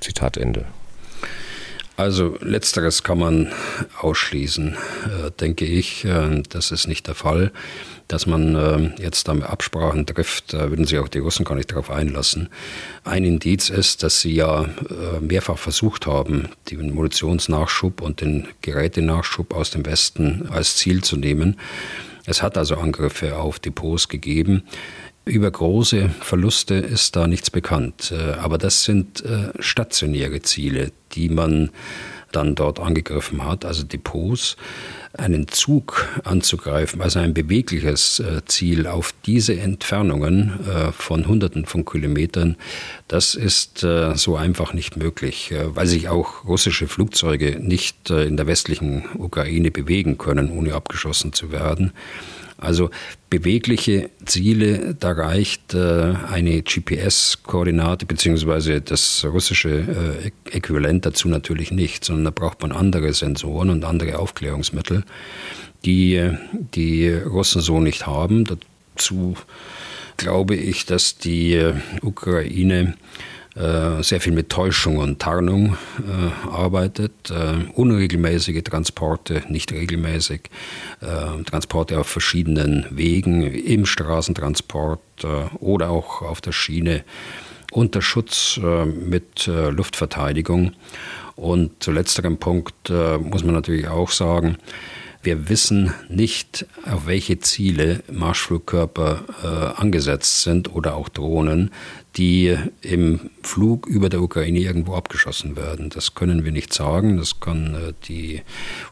[0.00, 0.64] Zitat Ende.
[1.98, 3.52] Also letzteres kann man
[3.98, 6.04] ausschließen, äh, denke ich.
[6.04, 7.50] Äh, das ist nicht der Fall.
[8.06, 11.72] Dass man äh, jetzt damit Absprachen trifft, da würden sich auch die Russen gar nicht
[11.72, 12.50] darauf einlassen.
[13.02, 14.66] Ein Indiz ist, dass sie ja
[15.20, 21.58] mehrfach versucht haben, den Munitionsnachschub und den Gerätenachschub aus dem Westen als Ziel zu nehmen.
[22.26, 24.62] Es hat also Angriffe auf Depots gegeben.
[25.28, 28.12] Über große Verluste ist da nichts bekannt.
[28.16, 31.70] Äh, aber das sind äh, stationäre Ziele, die man
[32.32, 34.56] dann dort angegriffen hat, also Depots,
[35.14, 42.56] einen Zug anzugreifen, also ein bewegliches äh, Ziel auf diese Entfernungen von Hunderten von Kilometern,
[43.08, 49.04] das ist so einfach nicht möglich, weil sich auch russische Flugzeuge nicht in der westlichen
[49.16, 51.92] Ukraine bewegen können, ohne abgeschossen zu werden.
[52.60, 52.90] Also
[53.30, 62.04] bewegliche Ziele, da reicht äh, eine GPS-Koordinate beziehungsweise das russische äh, Äquivalent dazu natürlich nicht,
[62.04, 65.04] sondern da braucht man andere Sensoren und andere Aufklärungsmittel,
[65.84, 66.32] die
[66.74, 68.44] die Russen so nicht haben.
[68.44, 69.36] Dazu
[70.16, 72.94] glaube ich, dass die Ukraine
[73.58, 80.42] äh, sehr viel mit Täuschung und Tarnung äh, arbeitet, äh, unregelmäßige Transporte, nicht regelmäßig,
[81.00, 87.02] äh, Transporte auf verschiedenen Wegen, im Straßentransport äh, oder auch auf der Schiene,
[87.72, 90.72] unter Schutz mit Luftverteidigung.
[91.36, 94.56] Und zu letzterem Punkt muss man natürlich auch sagen,
[95.22, 101.70] wir wissen nicht, auf welche Ziele Marschflugkörper äh, angesetzt sind oder auch Drohnen,
[102.16, 105.90] die im Flug über der Ukraine irgendwo abgeschossen werden.
[105.90, 107.16] Das können wir nicht sagen.
[107.16, 108.42] Das kann äh, die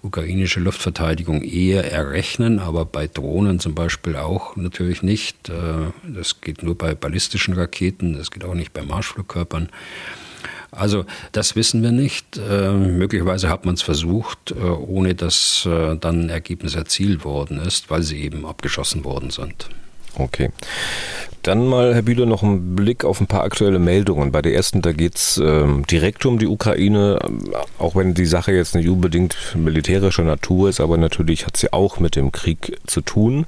[0.03, 5.49] ukrainische Luftverteidigung eher errechnen, aber bei Drohnen zum Beispiel auch natürlich nicht.
[5.49, 9.69] Äh, das geht nur bei ballistischen Raketen, das geht auch nicht bei Marschflugkörpern.
[10.77, 12.37] Also das wissen wir nicht.
[12.37, 17.59] Äh, möglicherweise hat man es versucht, äh, ohne dass äh, dann ein Ergebnis erzielt worden
[17.59, 19.69] ist, weil sie eben abgeschossen worden sind.
[20.19, 20.51] Okay.
[21.47, 24.33] Dann mal, Herr Bühler, noch ein Blick auf ein paar aktuelle Meldungen.
[24.33, 27.21] Bei der ersten, da geht's ähm, direkt um die Ukraine,
[27.79, 32.01] auch wenn die Sache jetzt nicht unbedingt militärischer Natur ist, aber natürlich hat sie auch
[32.01, 33.47] mit dem Krieg zu tun.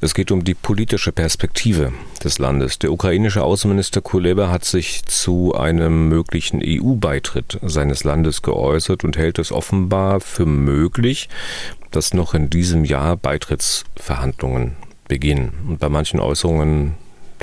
[0.00, 2.78] Es geht um die politische Perspektive des Landes.
[2.78, 9.40] Der ukrainische Außenminister Kuleba hat sich zu einem möglichen EU-Beitritt seines Landes geäußert und hält
[9.40, 11.28] es offenbar für möglich,
[11.90, 14.76] dass noch in diesem Jahr Beitrittsverhandlungen
[15.08, 15.50] beginnen.
[15.66, 16.94] Und bei manchen Äußerungen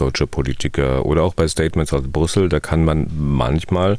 [0.04, 3.98] deutscher Politiker oder auch bei Statements aus Brüssel, da kann man manchmal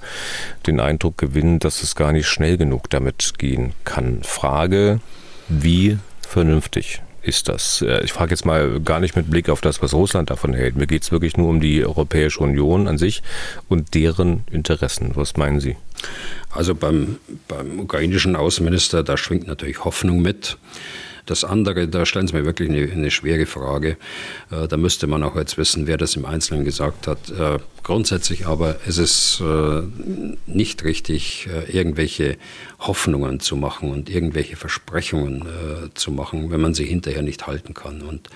[0.67, 4.23] den Eindruck gewinnen, dass es gar nicht schnell genug damit gehen kann.
[4.23, 5.01] Frage,
[5.49, 7.81] wie vernünftig ist das?
[7.81, 10.77] Äh, ich frage jetzt mal gar nicht mit Blick auf das, was Russland davon hält.
[10.77, 13.23] Mir geht es wirklich nur um die Europäische Union an sich
[13.69, 15.13] und deren Interessen.
[15.15, 15.77] Was meinen Sie?
[16.51, 17.17] Also beim,
[17.49, 20.59] beim ukrainischen Außenminister, da schwingt natürlich Hoffnung mit.
[21.27, 23.97] Das andere, da stellen Sie mir wirklich eine, eine schwere Frage.
[24.51, 27.31] Äh, da müsste man auch jetzt wissen, wer das im Einzelnen gesagt hat.
[27.31, 29.83] Äh, grundsätzlich aber ist es äh,
[30.47, 32.37] nicht richtig, irgendwelche
[32.79, 35.45] Hoffnungen zu machen und irgendwelche Versprechungen
[35.95, 38.03] zu machen, wenn man sie hinterher nicht halten kann.
[38.03, 38.29] Und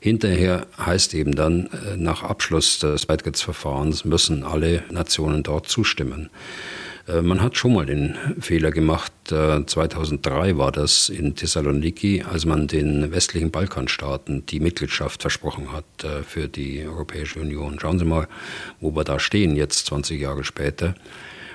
[0.00, 6.30] hinterher heißt eben dann, nach Abschluss des Beitrittsverfahrens müssen alle Nationen dort zustimmen.
[7.08, 12.44] Äh, man hat schon mal den Fehler gemacht, 2003 äh, war das in Thessaloniki, als
[12.44, 17.78] man den westlichen Balkanstaaten die Mitgliedschaft versprochen hat äh, für die Europäische Union.
[17.80, 18.28] Schauen Sie mal,
[18.80, 20.94] wo wir da stehen, jetzt 20 Jahre später.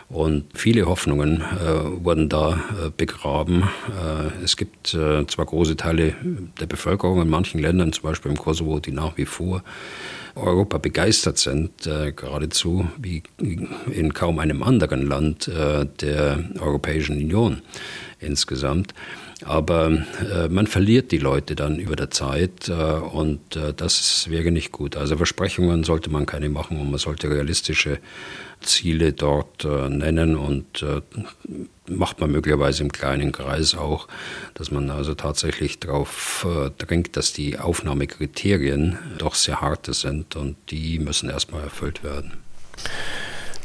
[0.10, 3.64] Und viele Hoffnungen äh, wurden da äh, begraben.
[3.64, 6.16] Äh, es gibt zwar große Teile
[6.62, 9.64] der Bevölkerung in manchen Ländern, zum Beispiel im Kosovo, die nach wie vor
[10.38, 17.62] Europa begeistert sind, äh, geradezu wie in kaum einem anderen Land äh, der Europäischen Union
[18.20, 18.94] insgesamt.
[19.46, 19.92] Aber
[20.34, 24.72] äh, man verliert die Leute dann über der Zeit äh, und äh, das wäre nicht
[24.72, 24.98] gut.
[24.98, 28.00] Also Versprechungen sollte man keine machen und man sollte realistische
[28.62, 31.02] Ziele dort äh, nennen und äh,
[31.88, 34.08] macht man möglicherweise im kleinen Kreis auch,
[34.54, 40.58] dass man also tatsächlich darauf äh, drängt, dass die Aufnahmekriterien doch sehr harte sind und
[40.70, 42.34] die müssen erstmal erfüllt werden.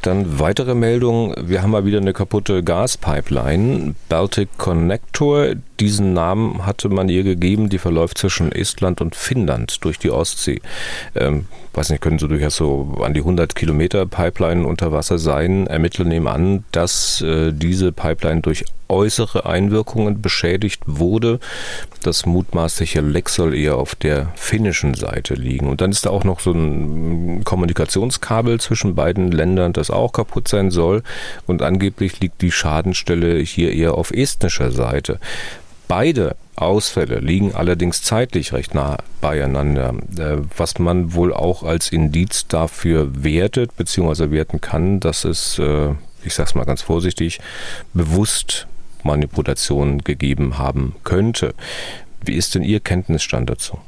[0.02, 1.32] Dann weitere Meldung.
[1.40, 3.94] Wir haben mal wieder eine kaputte Gaspipeline.
[4.08, 5.54] Baltic Connector.
[5.78, 7.68] Diesen Namen hatte man ihr gegeben.
[7.68, 10.60] Die verläuft zwischen Estland und Finnland durch die Ostsee.
[11.14, 15.68] Ähm, weiß nicht, können so durchaus so an die 100 Kilometer Pipeline unter Wasser sein.
[15.68, 21.40] Ermittler nehmen an, dass äh, diese Pipeline durch äußere Einwirkungen beschädigt wurde.
[22.02, 25.68] Das mutmaßliche Leck soll eher auf der finnischen Seite liegen.
[25.68, 30.48] Und dann ist da auch noch so ein Kommunikationskabel zwischen beiden Ländern, das auch kaputt
[30.48, 31.02] sein soll.
[31.46, 35.18] Und angeblich liegt die Schadenstelle hier eher auf estnischer Seite.
[35.88, 42.46] Beide Ausfälle liegen allerdings zeitlich recht nah beieinander, äh, was man wohl auch als Indiz
[42.46, 44.30] dafür wertet bzw.
[44.30, 45.90] werten kann, dass es, äh,
[46.24, 47.40] ich sage es mal ganz vorsichtig,
[47.94, 48.66] bewusst
[49.04, 51.54] Manipulation gegeben haben könnte.
[52.24, 53.78] Wie ist denn Ihr Kenntnisstand dazu?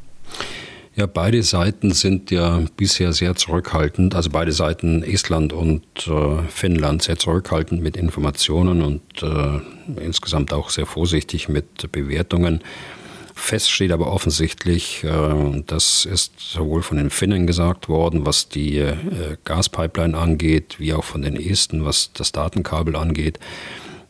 [0.97, 7.03] Ja, beide Seiten sind ja bisher sehr zurückhaltend, also beide Seiten, Estland und äh, Finnland,
[7.03, 12.61] sehr zurückhaltend mit Informationen und äh, insgesamt auch sehr vorsichtig mit Bewertungen.
[13.35, 18.79] Fest steht aber offensichtlich, äh, das ist sowohl von den Finnen gesagt worden, was die
[18.79, 18.95] äh,
[19.45, 23.41] Gaspipeline angeht, wie auch von den Esten, was das Datenkabel angeht,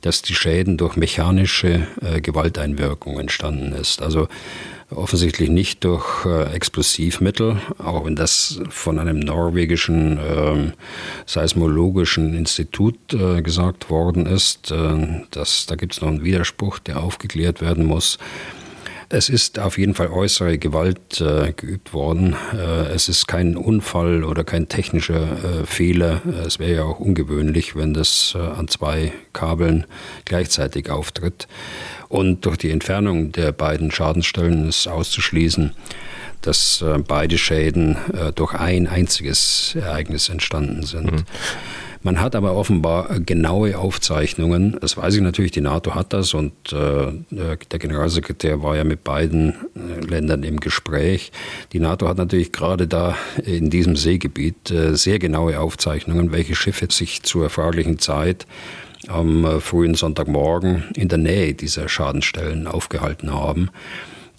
[0.05, 4.03] dass die Schäden durch mechanische äh, Gewalteinwirkung entstanden ist.
[4.03, 4.29] Also
[4.90, 10.73] offensichtlich nicht durch äh, Explosivmittel, auch wenn das von einem norwegischen äh,
[11.25, 14.71] seismologischen Institut äh, gesagt worden ist.
[14.71, 18.19] Äh, dass, da gibt es noch einen Widerspruch, der aufgeklärt werden muss.
[19.09, 22.37] Es ist auf jeden Fall äußere Gewalt äh, geübt worden.
[22.53, 26.23] Äh, es ist kein Unfall oder kein technischer äh, Fehler.
[26.47, 29.87] Es wäre ja auch ungewöhnlich, wenn das äh, an zwei Kabeln
[30.25, 31.47] gleichzeitig auftritt.
[32.09, 35.73] Und durch die Entfernung der beiden Schadensstellen ist auszuschließen,
[36.43, 41.12] dass äh, beide Schäden äh, durch ein einziges Ereignis entstanden sind.
[41.12, 41.25] Mhm.
[42.05, 44.77] Man hat aber offenbar genaue Aufzeichnungen.
[44.79, 49.05] Das weiß ich natürlich, die NATO hat das und äh, der Generalsekretär war ja mit
[49.05, 51.33] beiden äh, Ländern im Gespräch.
[51.73, 56.88] Die NATO hat natürlich gerade da in diesem Seegebiet äh, sehr genaue Aufzeichnungen, welche Schiffe
[56.90, 58.47] sich zur fraglichen Zeit
[59.09, 63.71] am frühen Sonntagmorgen in der Nähe dieser Schadenstellen aufgehalten haben.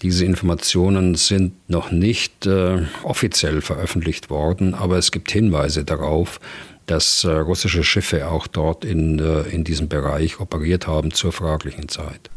[0.04, 6.40] Diese Informationen sind noch nicht äh, offiziell veröffentlicht worden, aber es gibt Hinweise darauf,
[6.86, 11.90] dass äh, russische Schiffe auch dort in, äh, in diesem Bereich operiert haben zur fraglichen
[11.90, 12.30] Zeit.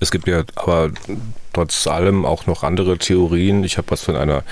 [0.00, 0.90] Es gibt ja aber
[1.52, 3.64] trotz allem auch noch andere Theorien.
[3.64, 4.42] Ich habe was von einer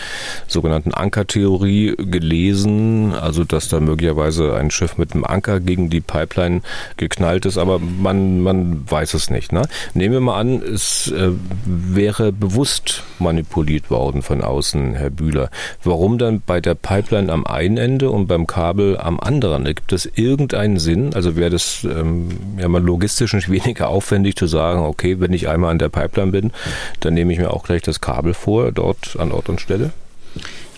[0.47, 6.63] sogenannten Ankertheorie gelesen, also dass da möglicherweise ein Schiff mit einem Anker gegen die Pipeline
[6.97, 9.53] geknallt ist, aber man, man weiß es nicht.
[9.53, 9.63] Ne?
[9.95, 11.31] Nehmen wir mal an, es äh,
[11.65, 15.51] wäre bewusst manipuliert worden von außen, Herr Bühler.
[15.85, 19.65] Warum dann bei der Pipeline am einen Ende und beim Kabel am anderen?
[19.65, 21.15] Gibt es irgendeinen Sinn?
[21.15, 22.29] Also wäre das ähm,
[22.59, 26.33] ja mal logistisch nicht weniger aufwendig zu sagen, okay, wenn ich einmal an der Pipeline
[26.33, 26.53] bin,
[27.01, 29.93] dann nehme ich mir auch gleich das Kabel vor, dort an Ort und Stelle.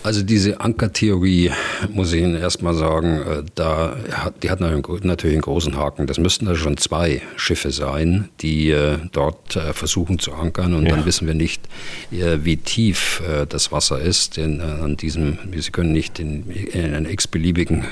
[0.05, 1.51] Also diese Ankertheorie,
[1.93, 6.07] muss ich Ihnen erstmal sagen, äh, da hat, die hat natürlich einen großen Haken.
[6.07, 10.75] Das müssten also schon zwei Schiffe sein, die äh, dort äh, versuchen zu ankern.
[10.75, 10.95] Und ja.
[10.95, 11.63] dann wissen wir nicht,
[12.11, 14.37] wie tief das Wasser ist.
[14.37, 17.85] Denn an diesem, Sie können nicht in, in einer x-beliebigen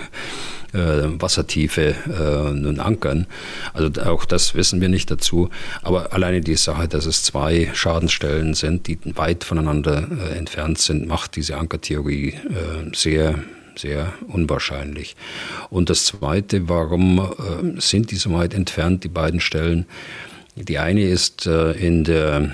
[1.20, 3.26] Wassertiefe äh, nun ankern.
[3.74, 5.50] Also auch das wissen wir nicht dazu.
[5.82, 11.06] Aber alleine die Sache, dass es zwei Schadensstellen sind, die weit voneinander äh, entfernt sind,
[11.06, 13.36] macht diese Ankertheorie äh, sehr
[13.78, 15.16] sehr unwahrscheinlich.
[15.68, 19.84] Und das Zweite, warum äh, sind die so weit entfernt, die beiden Stellen?
[20.56, 22.50] Die eine ist äh, in der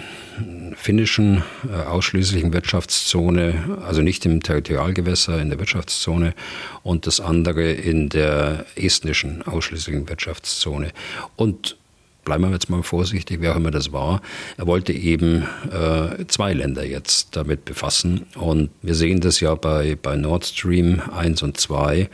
[0.75, 6.35] finnischen äh, ausschließlichen Wirtschaftszone, also nicht im Territorialgewässer, in der Wirtschaftszone
[6.83, 10.91] und das andere in der estnischen ausschließlichen Wirtschaftszone.
[11.37, 11.77] Und
[12.25, 14.21] bleiben wir jetzt mal vorsichtig, wer auch immer das war.
[14.57, 18.27] Er wollte eben äh, zwei Länder jetzt damit befassen.
[18.35, 22.09] Und wir sehen das ja bei, bei Nord Stream 1 und 2.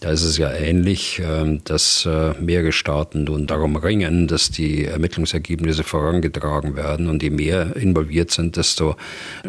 [0.00, 4.84] Da ist es ja ähnlich, ähm, dass äh, mehrere Staaten nun darum ringen, dass die
[4.84, 7.08] Ermittlungsergebnisse vorangetragen werden.
[7.08, 8.96] Und je mehr involviert sind, desto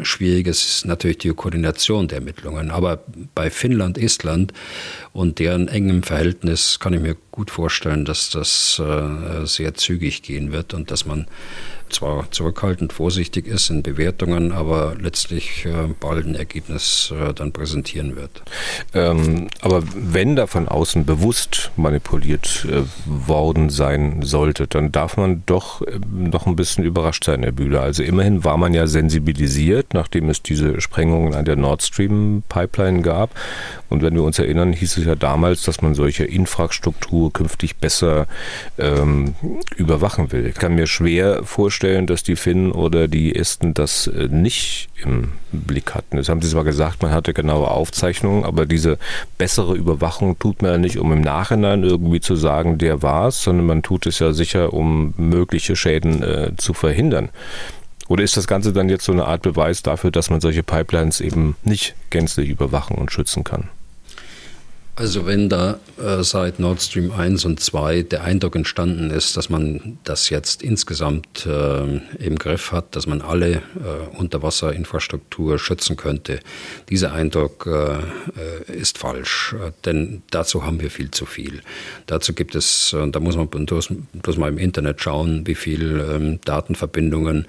[0.01, 2.71] schwieriger ist natürlich die Koordination der Ermittlungen.
[2.71, 3.03] Aber
[3.34, 4.53] bei Finnland, Estland
[5.13, 10.51] und deren engem Verhältnis kann ich mir gut vorstellen, dass das äh, sehr zügig gehen
[10.51, 11.27] wird und dass man
[11.95, 18.15] zwar zurückhaltend, vorsichtig ist in Bewertungen, aber letztlich äh, bald ein Ergebnis äh, dann präsentieren
[18.15, 18.43] wird.
[18.93, 25.43] Ähm, aber wenn da von außen bewusst manipuliert äh, worden sein sollte, dann darf man
[25.45, 27.81] doch noch ein bisschen überrascht sein, Herr Bühler.
[27.81, 33.01] Also immerhin war man ja sensibilisiert, nachdem es diese Sprengungen an der Nord Stream Pipeline
[33.01, 33.31] gab.
[33.89, 38.27] Und wenn wir uns erinnern, hieß es ja damals, dass man solche Infrastruktur künftig besser
[38.77, 39.36] ähm,
[39.77, 40.45] überwachen will.
[40.47, 45.34] Ich kann mir schwer vorstellen, dass die Finnen oder die Esten das äh, nicht im
[45.52, 46.17] Blick hatten.
[46.17, 48.98] Das haben sie zwar gesagt, man hatte genaue Aufzeichnungen, aber diese
[49.38, 53.44] bessere Überwachung tut man ja nicht, um im Nachhinein irgendwie zu sagen, der war es,
[53.44, 57.29] sondern man tut es ja sicher, um mögliche Schäden äh, zu verhindern.
[58.08, 61.21] Oder ist das Ganze dann jetzt so eine Art Beweis dafür, dass man solche Pipelines
[61.21, 63.69] eben nicht gänzlich überwachen und schützen kann?
[64.98, 69.50] Also wenn da äh, seit Nord Stream 1 und 2 der Eindruck entstanden ist, dass
[69.50, 76.39] man das jetzt insgesamt äh, im Griff hat, dass man alle äh, Unterwasserinfrastruktur schützen könnte,
[76.89, 77.98] dieser Eindruck äh,
[78.71, 81.62] äh, ist falsch, äh, denn dazu haben wir viel zu viel.
[82.06, 86.39] Dazu gibt es, da muss man bloß, bloß mal im Internet schauen, wie viel ähm,
[86.46, 87.48] Datenverbindungen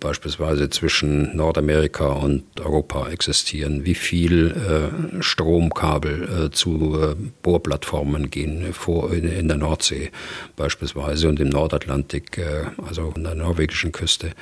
[0.00, 9.12] beispielsweise zwischen Nordamerika und Europa existieren, wie viel Stromkabel äh, zu äh, Bohrplattformen gehen, vor,
[9.12, 10.10] in, der Nordsee
[10.56, 14.32] beispielsweise und im Nordatlantik, äh, also an der norwegischen Küste.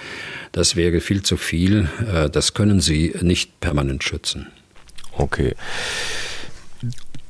[0.52, 1.88] Das wäre viel zu viel.
[2.12, 4.48] Äh, das können Sie nicht permanent schützen.
[5.12, 5.54] Okay.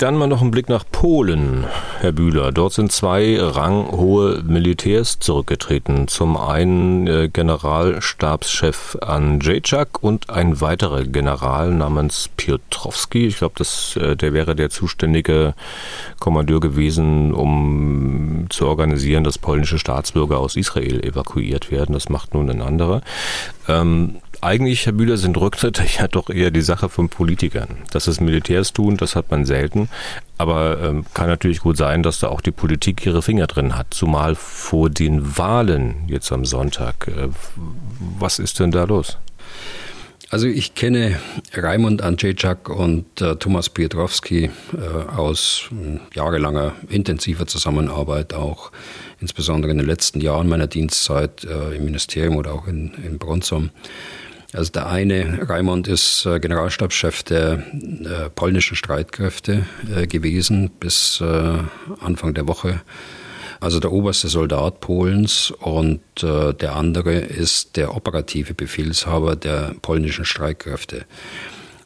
[0.04, 1.64] Dann mal noch ein Blick nach Polen,
[2.00, 2.52] Herr Bühler.
[2.52, 6.08] Dort sind zwei ranghohe Militärs zurückgetreten.
[6.08, 13.28] Zum einen äh, Generalstabschef Andrzejczak und ein weiterer General namens Piotrowski.
[13.28, 13.64] Ich glaube,
[13.96, 15.54] äh, der wäre der zuständige
[16.20, 21.94] Kommandeur gewesen, um zu organisieren, dass polnische Staatsbürger aus Israel evakuiert werden.
[21.94, 23.00] Das macht nun ein anderer.
[23.68, 27.68] Ähm, eigentlich, Herr Bühler, sind Rücktritte ja doch eher die Sache von Politikern.
[27.90, 29.88] Dass es Militärs tun, das hat man selten.
[30.38, 33.88] Aber ähm, kann natürlich gut sein, dass da auch die Politik ihre Finger drin hat.
[33.90, 37.08] Zumal vor den Wahlen jetzt am Sonntag.
[37.08, 37.28] Äh,
[38.18, 39.18] was ist denn da los?
[40.30, 41.20] Also ich kenne
[41.52, 48.72] Raimund Andrzejczak und äh, Thomas Pietrowski äh, aus äh, jahrelanger intensiver Zusammenarbeit auch,
[49.20, 53.70] insbesondere in den letzten Jahren meiner Dienstzeit äh, im Ministerium oder auch in, in Bronzum.
[54.54, 61.22] Also der eine, Raimund, ist äh, Generalstabschef der äh, polnischen Streitkräfte äh, gewesen bis
[62.00, 62.80] Anfang der Woche.
[63.60, 71.06] Also der oberste Soldat Polens und der andere ist der operative Befehlshaber der polnischen Streitkräfte.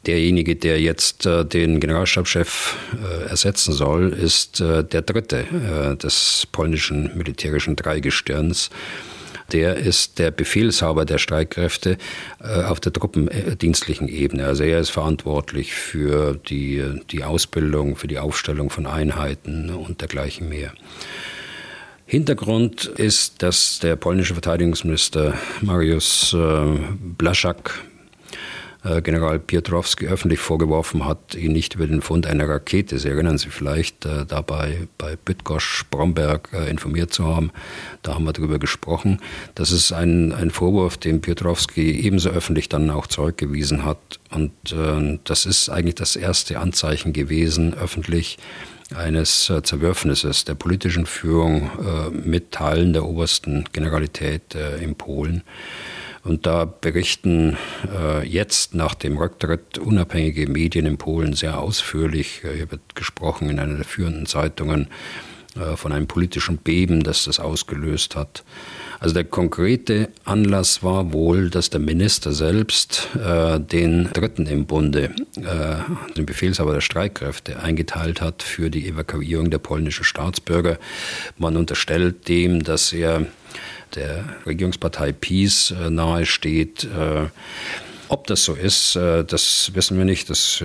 [0.05, 2.75] Derjenige, der jetzt den Generalstabschef
[3.29, 5.45] ersetzen soll, ist der dritte
[6.01, 8.69] des polnischen militärischen Dreigestirns
[9.53, 11.97] der ist der Befehlshaber der Streitkräfte
[12.41, 14.45] äh, auf der truppendienstlichen Ebene.
[14.45, 20.49] Also er ist verantwortlich für die, die Ausbildung, für die Aufstellung von Einheiten und dergleichen
[20.49, 20.73] mehr.
[22.05, 26.79] Hintergrund ist, dass der polnische Verteidigungsminister Mariusz äh,
[27.17, 27.83] Blaszak
[29.03, 33.51] General Piotrowski öffentlich vorgeworfen hat, ihn nicht über den Fund einer Rakete, Sie erinnern sich
[33.51, 37.51] vielleicht, äh, dabei bei Bütgosch Bromberg äh, informiert zu haben.
[38.03, 39.19] Da haben wir darüber gesprochen.
[39.55, 44.19] Das ist ein, ein Vorwurf, den Piotrowski ebenso öffentlich dann auch zurückgewiesen hat.
[44.31, 48.37] Und äh, das ist eigentlich das erste Anzeichen gewesen, öffentlich,
[48.95, 55.43] eines äh, Zerwürfnisses der politischen Führung äh, mit Teilen der obersten Generalität äh, in Polen.
[56.29, 57.57] Und da berichten
[57.91, 62.43] äh, jetzt nach dem Rücktritt unabhängige Medien in Polen sehr ausführlich.
[62.43, 64.89] Äh, hier wird gesprochen in einer der führenden Zeitungen
[65.55, 68.43] äh, von einem politischen Beben, das das ausgelöst hat.
[68.99, 75.05] Also der konkrete Anlass war wohl, dass der Minister selbst äh, den Dritten im Bunde,
[75.35, 80.77] äh, den Befehlshaber der Streitkräfte, eingeteilt hat für die Evakuierung der polnischen Staatsbürger.
[81.39, 83.25] Man unterstellt dem, dass er
[83.95, 86.85] der Regierungspartei Peace äh, nahesteht.
[86.85, 87.27] Äh,
[88.07, 90.29] ob das so ist, äh, das wissen wir nicht.
[90.29, 90.63] Das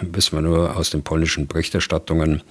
[0.00, 2.42] wissen wir nur aus den polnischen Berichterstattungen.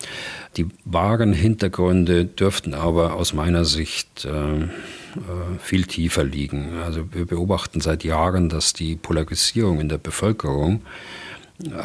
[0.57, 4.27] Die wahren Hintergründe dürften aber aus meiner Sicht
[5.59, 6.79] viel tiefer liegen.
[6.83, 10.81] Also wir beobachten seit Jahren, dass die Polarisierung in der Bevölkerung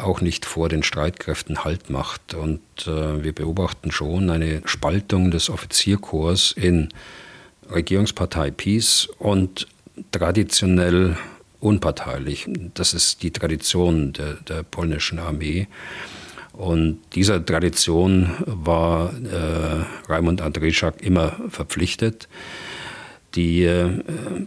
[0.03, 2.33] auch nicht vor den Streitkräften Halt macht.
[2.33, 6.89] Und wir beobachten schon eine Spaltung des Offizierkorps in
[7.71, 9.67] Regierungspartei Peace und
[10.11, 11.17] traditionell
[11.59, 12.47] unparteilich.
[12.73, 15.67] Das ist die Tradition der, der polnischen Armee.
[16.53, 22.29] Und dieser Tradition war äh, Raimund Andrzejczak immer verpflichtet.
[23.35, 23.89] Die äh,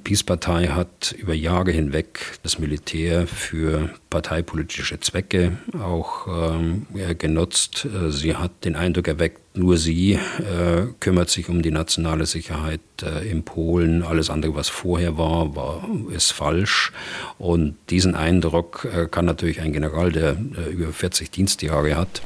[0.03, 6.87] Peace-Partei hat über Jahre hinweg das Militär für parteipolitische Zwecke auch ähm,
[7.19, 7.87] genutzt.
[7.87, 12.81] Äh, sie hat den Eindruck erweckt, nur sie äh, kümmert sich um die nationale Sicherheit
[13.03, 14.03] äh, in Polen.
[14.03, 16.93] Alles andere, was vorher war, war ist falsch.
[17.39, 22.23] Und diesen Eindruck äh, kann natürlich ein General, der äh, über 40 Dienstjahre hat,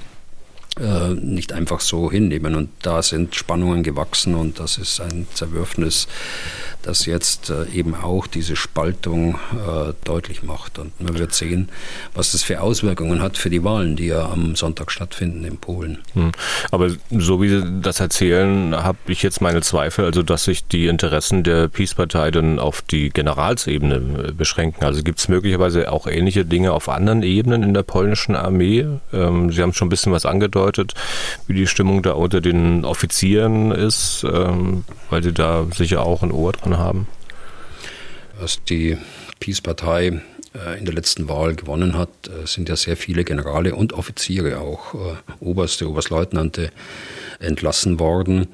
[0.79, 2.55] nicht einfach so hinnehmen.
[2.55, 6.09] Und da sind Spannungen gewachsen und das ist ein Zerwürfnis,
[6.83, 10.78] das jetzt äh, eben auch diese Spaltung äh, deutlich macht.
[10.78, 11.68] Und man wird sehen,
[12.14, 15.99] was das für Auswirkungen hat für die Wahlen, die ja am Sonntag stattfinden in Polen.
[16.14, 16.33] Hm.
[16.70, 20.87] Aber so wie Sie das erzählen, habe ich jetzt meine Zweifel, also dass sich die
[20.87, 24.85] Interessen der Peace-Partei dann auf die Generalsebene beschränken.
[24.85, 28.87] Also gibt es möglicherweise auch ähnliche Dinge auf anderen Ebenen in der polnischen Armee?
[29.12, 30.95] Ähm, Sie haben schon ein bisschen was angedeutet angedeutet,
[31.47, 36.33] wie die Stimmung da unter den Offizieren ist, ähm, weil sie da sicher auch ein
[36.33, 37.07] Ohr dran haben.
[38.39, 38.97] Was die
[39.41, 40.23] Peace-Partei
[40.55, 44.59] äh, in der letzten Wahl gewonnen hat, äh, sind ja sehr viele Generale und Offiziere,
[44.59, 44.99] auch äh,
[45.41, 46.70] Oberste, Oberstleutnante
[47.39, 48.49] entlassen worden.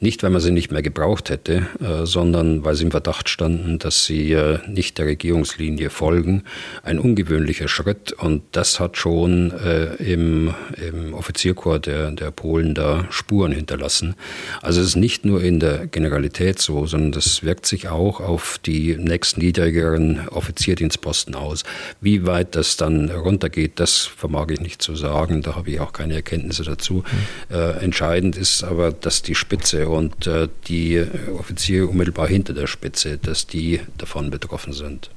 [0.00, 3.78] Nicht, weil man sie nicht mehr gebraucht hätte, äh, sondern weil sie im Verdacht standen,
[3.78, 6.44] dass sie äh, nicht der Regierungslinie folgen.
[6.84, 13.06] Ein ungewöhnlicher Schritt und das hat schon äh, im, im Offizierkorps der, der Polen da
[13.10, 14.14] Spuren hinterlassen.
[14.62, 18.58] Also es ist nicht nur in der Generalität so, sondern das wirkt sich auch auf
[18.64, 21.64] die nächstniedrigeren Offizierdienstposten aus.
[22.00, 25.42] Wie weit das dann runtergeht, das vermag ich nicht zu sagen.
[25.42, 27.02] Da habe ich auch keine Erkenntnisse dazu.
[27.50, 27.56] Mhm.
[27.56, 31.04] Äh, entscheidend ist aber, dass die Spitze und äh, die
[31.38, 35.10] Offiziere unmittelbar hinter der Spitze, dass die davon betroffen sind.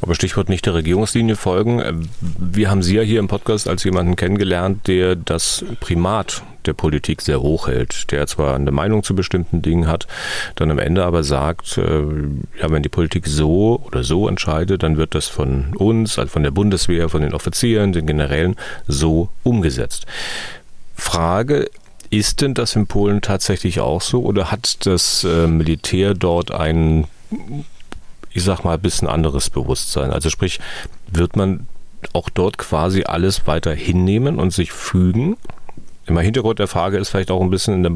[0.00, 1.80] Aber Stichwort nicht der Regierungslinie folgen.
[1.80, 6.72] Äh, wir haben Sie ja hier im Podcast als jemanden kennengelernt, der das Primat der
[6.74, 10.06] Politik sehr hoch hält, der zwar eine Meinung zu bestimmten Dingen hat,
[10.54, 12.02] dann am Ende aber sagt, äh,
[12.60, 16.42] ja, wenn die Politik so oder so entscheidet, dann wird das von uns, also von
[16.42, 18.56] der Bundeswehr, von den Offizieren, den Generälen
[18.86, 20.06] so umgesetzt.
[20.94, 21.70] Frage,
[22.10, 27.06] ist denn das in Polen tatsächlich auch so oder hat das äh, Militär dort ein,
[28.32, 30.10] ich sag mal, ein bisschen anderes Bewusstsein?
[30.10, 30.60] Also sprich,
[31.10, 31.66] wird man
[32.12, 35.36] auch dort quasi alles weiter hinnehmen und sich fügen?
[36.06, 37.92] Im Hintergrund der Frage ist vielleicht auch ein bisschen der,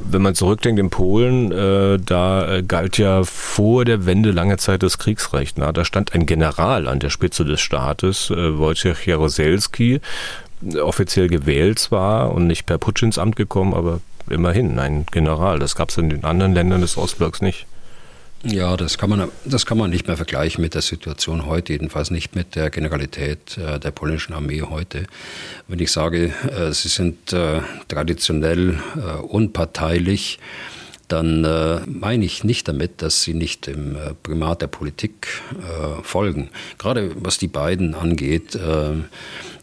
[0.00, 4.82] wenn man zurückdenkt in Polen, äh, da äh, galt ja vor der Wende lange Zeit
[4.82, 5.58] das Kriegsrecht.
[5.58, 5.72] Na?
[5.72, 10.00] Da stand ein General an der Spitze des Staates, äh, Wojciech Jaroselski,
[10.80, 14.00] offiziell gewählt zwar und nicht per Putsch ins Amt gekommen, aber
[14.30, 15.58] immerhin ein General.
[15.58, 17.66] Das gab es in den anderen Ländern des Ostblocks nicht.
[18.44, 22.12] Ja, das kann man, das kann man nicht mehr vergleichen mit der Situation heute, jedenfalls
[22.12, 25.06] nicht mit der Generalität äh, der polnischen Armee heute.
[25.66, 30.38] Wenn ich sage, äh, sie sind äh, traditionell äh, unparteilich,
[31.08, 35.26] dann äh, meine ich nicht damit, dass sie nicht dem äh, Primat der Politik
[36.02, 36.50] folgen.
[36.78, 38.58] Gerade was die beiden angeht,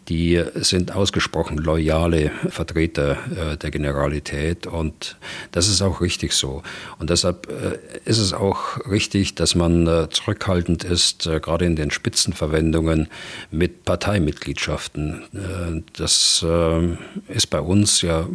[0.08, 5.18] die sind ausgesprochen loyale Vertreter äh, der Generalität und
[5.52, 6.62] das ist auch richtig so.
[7.00, 11.92] Und deshalb äh, ist es auch richtig, dass man äh, zurückhaltend ist, gerade in den
[11.92, 13.08] Spitzenverwendungen
[13.52, 15.24] mit Parteimitgliedschaften.
[15.98, 16.46] Das
[17.28, 18.28] ist bei uns ja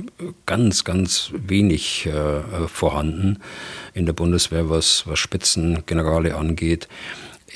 [0.47, 2.09] ganz, ganz wenig
[2.67, 3.39] vorhanden
[3.95, 6.89] in der Bundeswehr, was, was Spitzengenerale angeht.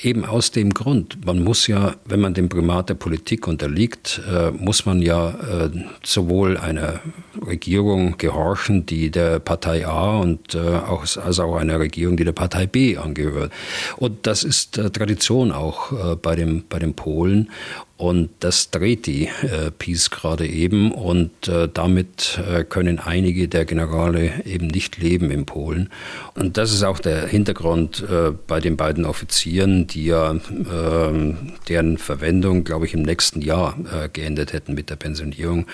[0.05, 4.51] Eben aus dem Grund, man muss ja, wenn man dem Primat der Politik unterliegt, äh,
[4.51, 5.71] muss man ja äh,
[6.03, 6.99] sowohl einer
[7.43, 12.33] Regierung gehorchen, die der Partei A und äh, auch, als auch einer Regierung, die der
[12.33, 13.51] Partei B angehört.
[13.97, 17.49] Und das ist äh, Tradition auch äh, bei, dem, bei den Polen.
[17.97, 23.63] Und das dreht die äh, Peace gerade eben und äh, damit äh, können einige der
[23.63, 25.89] Generale eben nicht leben in Polen.
[26.33, 31.97] Und das ist auch der Hintergrund äh, bei den beiden Offizieren, die ja ähm, deren
[31.97, 35.65] Verwendung, glaube ich, im nächsten Jahr äh, geendet hätten mit der Pensionierung.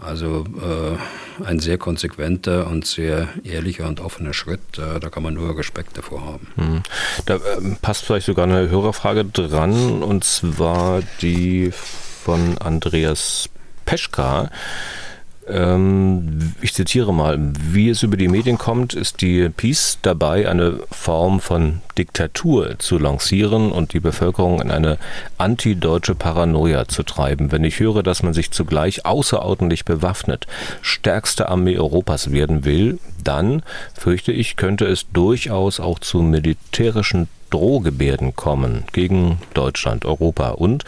[0.00, 4.60] Also äh, ein sehr konsequenter und sehr ehrlicher und offener Schritt.
[4.74, 6.48] da kann man nur Respekt davor haben.
[6.56, 6.82] Hm.
[7.26, 13.48] Da ähm, passt vielleicht sogar eine Hörerfrage dran und zwar die von Andreas
[13.84, 14.50] Peschka.
[15.48, 17.38] Ähm, ich zitiere mal,
[17.70, 22.98] wie es über die Medien kommt, ist die Peace dabei, eine Form von Diktatur zu
[22.98, 24.98] lancieren und die Bevölkerung in eine
[25.38, 27.50] antideutsche Paranoia zu treiben.
[27.50, 30.46] Wenn ich höre, dass man sich zugleich außerordentlich bewaffnet,
[30.82, 33.62] stärkste Armee Europas werden will, dann
[33.94, 40.84] fürchte ich, könnte es durchaus auch zu militärischen Drohgebärden kommen gegen Deutschland, Europa und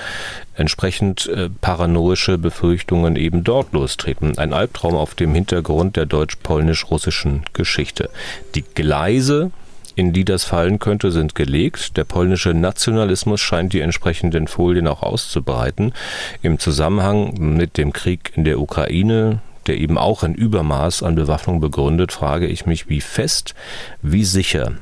[0.55, 4.39] entsprechend äh, paranoische Befürchtungen eben dort lostreten.
[4.39, 8.11] Ein Albtraum auf dem Hintergrund der deutsch-polnisch-russischen Geschichte.
[8.55, 9.51] Die Gleise
[9.97, 11.97] in die das fallen könnte, sind gelegt.
[11.97, 15.93] Der polnische Nationalismus scheint die entsprechenden Folien auch auszubreiten.
[16.41, 21.61] Im Zusammenhang mit dem Krieg in der Ukraine, der eben auch ein Übermaß an Bewaffnung
[21.61, 23.55] begründet, frage ich mich, wie fest,
[24.01, 24.73] wie sicher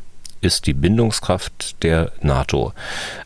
[0.40, 2.72] ist die Bindungskraft der NATO,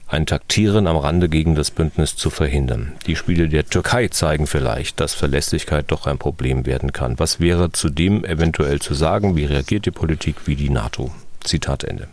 [0.08, 2.92] ein Taktieren am Rande gegen das Bündnis zu verhindern.
[3.06, 7.18] Die Spiele der Türkei zeigen vielleicht, dass Verlässlichkeit doch ein Problem werden kann.
[7.18, 9.36] Was wäre zudem eventuell zu sagen?
[9.36, 11.10] Wie reagiert die Politik wie die NATO?
[11.44, 12.08] Zitat Ende.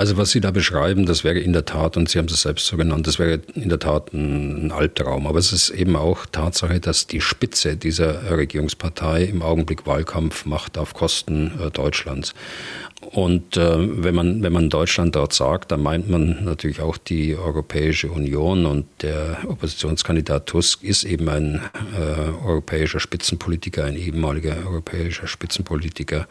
[0.00, 2.64] Also was Sie da beschreiben, das wäre in der Tat, und Sie haben es selbst
[2.64, 5.26] so genannt, das wäre in der Tat ein Albtraum.
[5.26, 10.78] Aber es ist eben auch Tatsache, dass die Spitze dieser Regierungspartei im Augenblick Wahlkampf macht
[10.78, 12.32] auf Kosten äh, Deutschlands.
[13.10, 17.36] Und äh, wenn, man, wenn man Deutschland dort sagt, dann meint man natürlich auch die
[17.36, 21.60] Europäische Union und der Oppositionskandidat Tusk ist eben ein
[21.94, 26.26] äh, europäischer Spitzenpolitiker, ein ehemaliger europäischer Spitzenpolitiker.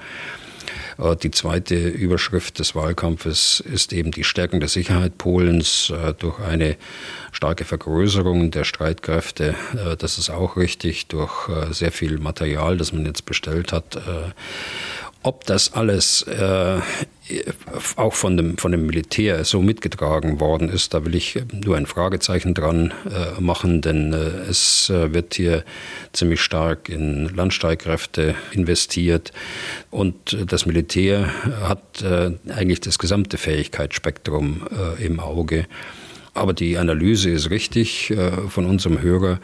[0.97, 6.39] Äh, die zweite Überschrift des Wahlkampfes ist eben die Stärkung der Sicherheit Polens äh, durch
[6.39, 6.75] eine
[7.31, 9.55] starke Vergrößerung der Streitkräfte.
[9.73, 13.99] Äh, das ist auch richtig, durch sehr viel Material, das man jetzt bestellt hat.
[15.21, 16.79] Ob das alles äh,
[17.97, 21.85] auch von dem, von dem Militär so mitgetragen worden ist, da will ich nur ein
[21.85, 25.65] Fragezeichen dran äh, machen, denn äh, es äh, wird hier
[26.13, 29.33] ziemlich stark in Landstreitkräfte investiert
[29.91, 31.29] und das Militär
[31.67, 35.65] hat äh, eigentlich das gesamte Fähigkeitsspektrum äh, im Auge.
[36.33, 38.13] Aber die Analyse ist richtig
[38.49, 39.39] von unserem Hörer.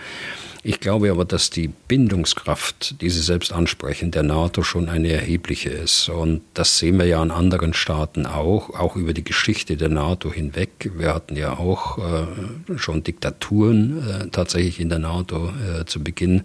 [0.67, 5.69] Ich glaube aber, dass die Bindungskraft, die Sie selbst ansprechen, der NATO schon eine erhebliche
[5.69, 6.09] ist.
[6.09, 10.33] Und das sehen wir ja an anderen Staaten auch, auch über die Geschichte der NATO
[10.33, 10.91] hinweg.
[10.97, 16.41] Wir hatten ja auch äh, schon Diktaturen äh, tatsächlich in der NATO äh, zu Beginn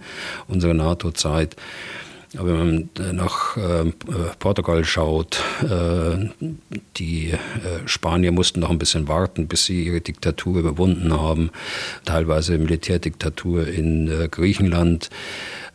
[0.49, 1.57] unserer NATO-Zeit.
[2.39, 3.93] Aber wenn man äh, nach äh,
[4.39, 6.29] Portugal schaut, äh,
[6.97, 7.35] die
[7.87, 11.51] Spanier mussten noch ein bisschen warten, bis sie ihre Diktatur überwunden haben.
[12.05, 15.11] Teilweise Militärdiktatur in Griechenland.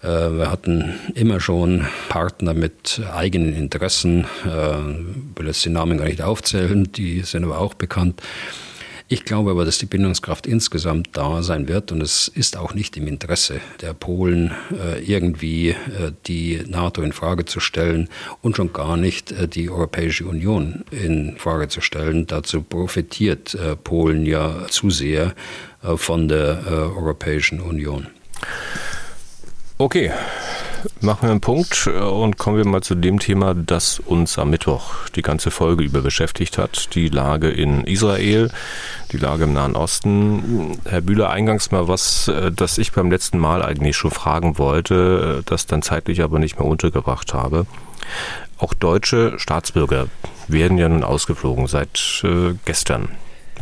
[0.01, 4.25] Wir hatten immer schon Partner mit eigenen Interessen.
[4.43, 8.21] Ich will jetzt die Namen gar nicht aufzählen, die sind aber auch bekannt.
[9.07, 12.97] Ich glaube aber, dass die Bindungskraft insgesamt da sein wird und es ist auch nicht
[12.97, 18.09] im Interesse der Polen, äh, irgendwie äh, die NATO in Frage zu stellen
[18.41, 22.25] und schon gar nicht äh, die Europäische Union in Frage zu stellen.
[22.25, 25.35] Dazu profitiert Polen ja zu sehr
[25.95, 28.07] von der Europäischen Union.
[29.77, 30.11] Okay,
[31.01, 34.49] machen wir einen Punkt äh, und kommen wir mal zu dem Thema, das uns am
[34.49, 36.93] Mittwoch die ganze Folge über beschäftigt hat.
[36.95, 38.51] Die Lage in Israel,
[39.11, 40.79] die Lage im Nahen Osten.
[40.85, 45.39] Herr Bühler, eingangs mal was, äh, das ich beim letzten Mal eigentlich schon fragen wollte,
[45.39, 47.65] äh, das dann zeitlich aber nicht mehr untergebracht habe.
[48.57, 50.07] Auch deutsche Staatsbürger
[50.47, 52.23] werden ja nun ausgeflogen seit
[52.65, 53.09] gestern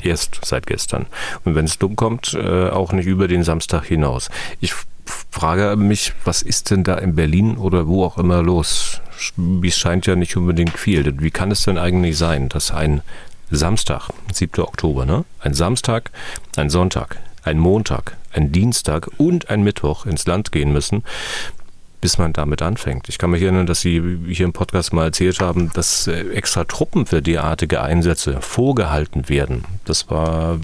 [0.02, 1.08] erst seit gestern.
[1.46, 4.30] Und wenn es dumm kommt, auch nicht über den Samstag hinaus.
[4.60, 4.74] Ich
[5.06, 9.02] frage mich, was ist denn da in Berlin oder wo auch immer los?
[9.66, 11.22] Es scheint ja nicht unbedingt viel.
[11.22, 13.02] Wie kann es denn eigentlich sein, dass ein
[13.50, 14.64] Samstag, 7.
[14.64, 15.26] Oktober, ne?
[15.40, 16.12] ein Samstag,
[16.56, 21.04] ein Sonntag, ein Montag, ein Dienstag und ein Mittwoch ins Land gehen müssen,
[22.02, 23.08] bis man damit anfängt.
[23.10, 26.66] Ich kann mich erinnern, dass Sie hier im Podcast mal erzählt haben, dass äh, extra
[26.66, 29.64] Truppen für derartige Einsätze vorgehalten werden.
[29.86, 30.60] Das war,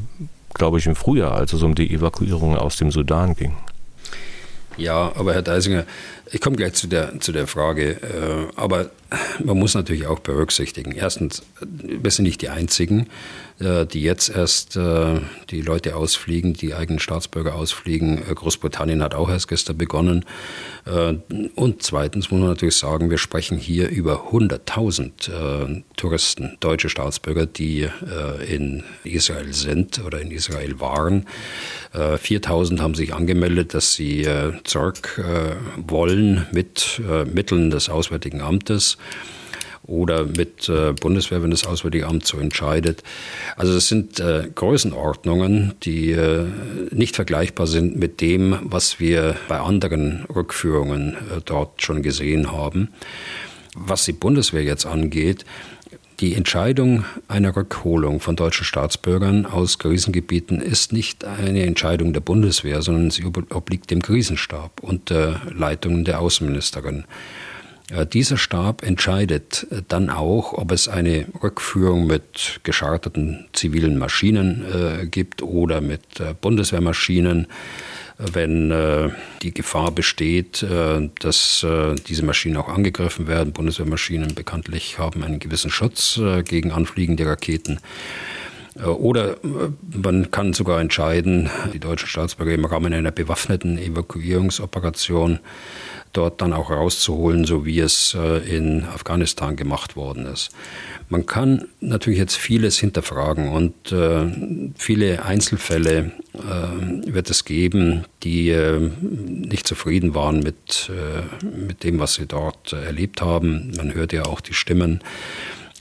[0.53, 3.53] glaube ich, im Frühjahr, als es um die Evakuierung aus dem Sudan ging.
[4.80, 5.86] Ja, aber Herr Deisinger,
[6.32, 8.91] ich komme gleich zu der, zu der Frage, äh, aber
[9.43, 10.93] man muss natürlich auch berücksichtigen.
[10.93, 13.07] Erstens, wir sind nicht die Einzigen,
[13.60, 18.24] die jetzt erst äh, die Leute ausfliegen, die eigenen Staatsbürger ausfliegen.
[18.34, 20.26] Großbritannien hat auch erst gestern begonnen.
[21.55, 27.88] Und zweitens muss man natürlich sagen, wir sprechen hier über 100.000 Touristen, deutsche Staatsbürger, die
[28.47, 31.28] in Israel sind oder in Israel waren.
[31.93, 34.28] 4.000 haben sich angemeldet, dass sie
[34.64, 35.22] zurück
[35.88, 38.97] wollen mit äh, Mitteln des Auswärtigen Amtes
[39.89, 43.03] oder mit äh, Bundeswehr, wenn das Auswärtige Amt so entscheidet.
[43.57, 46.45] Also es sind äh, Größenordnungen, die äh,
[46.91, 52.89] nicht vergleichbar sind mit dem, was wir bei anderen Rückführungen äh, dort schon gesehen haben.
[53.75, 55.45] Was die Bundeswehr jetzt angeht,
[56.19, 62.81] die Entscheidung einer Rückholung von deutschen Staatsbürgern aus Krisengebieten ist nicht eine Entscheidung der Bundeswehr,
[62.81, 67.05] sondern sie obliegt dem Krisenstab unter Leitung der Außenministerin.
[67.89, 75.07] Äh, dieser Stab entscheidet dann auch, ob es eine Rückführung mit gescharterten zivilen Maschinen äh,
[75.07, 77.47] gibt oder mit äh, Bundeswehrmaschinen
[78.19, 79.09] wenn äh,
[79.41, 83.53] die Gefahr besteht, äh, dass äh, diese Maschinen auch angegriffen werden.
[83.53, 87.79] Bundeswehrmaschinen bekanntlich haben einen gewissen Schutz äh, gegen anfliegende Raketen.
[88.75, 95.39] Äh, oder äh, man kann sogar entscheiden, die deutschen Staatsbürger im Rahmen einer bewaffneten Evakuierungsoperation
[96.14, 100.49] dort dann auch rauszuholen, so wie es äh, in Afghanistan gemacht worden ist.
[101.10, 104.26] Man kann natürlich jetzt vieles hinterfragen und äh,
[104.78, 108.55] viele Einzelfälle äh, wird es geben, die
[109.01, 110.91] nicht zufrieden waren mit,
[111.41, 113.72] mit dem, was sie dort erlebt haben.
[113.76, 115.01] Man hört ja auch die Stimmen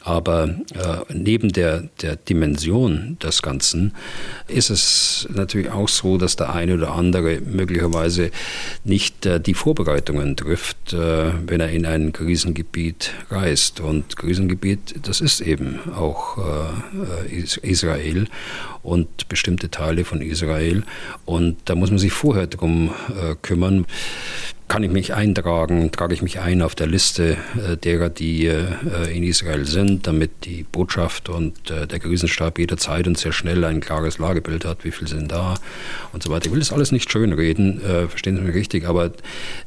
[0.09, 3.93] aber äh, neben der, der Dimension des Ganzen
[4.47, 8.31] ist es natürlich auch so, dass der eine oder andere möglicherweise
[8.85, 13.81] nicht äh, die Vorbereitungen trifft, äh, wenn er in ein Krisengebiet reist.
[13.81, 18.29] Und Krisengebiet, das ist eben auch äh, Israel
[18.83, 20.85] und bestimmte Teile von Israel.
[21.27, 23.85] Und da muss man sich vorher drum äh, kümmern
[24.69, 28.67] kann ich mich eintragen, trage ich mich ein auf der Liste äh, derer, die äh,
[29.11, 33.81] in Israel sind, damit die Botschaft und äh, der Krisenstab jederzeit und sehr schnell ein
[33.81, 35.55] klares Lagebild hat, wie viele sind da
[36.13, 36.47] und so weiter.
[36.47, 39.11] Ich will das alles nicht schönreden, äh, verstehen Sie mich richtig, aber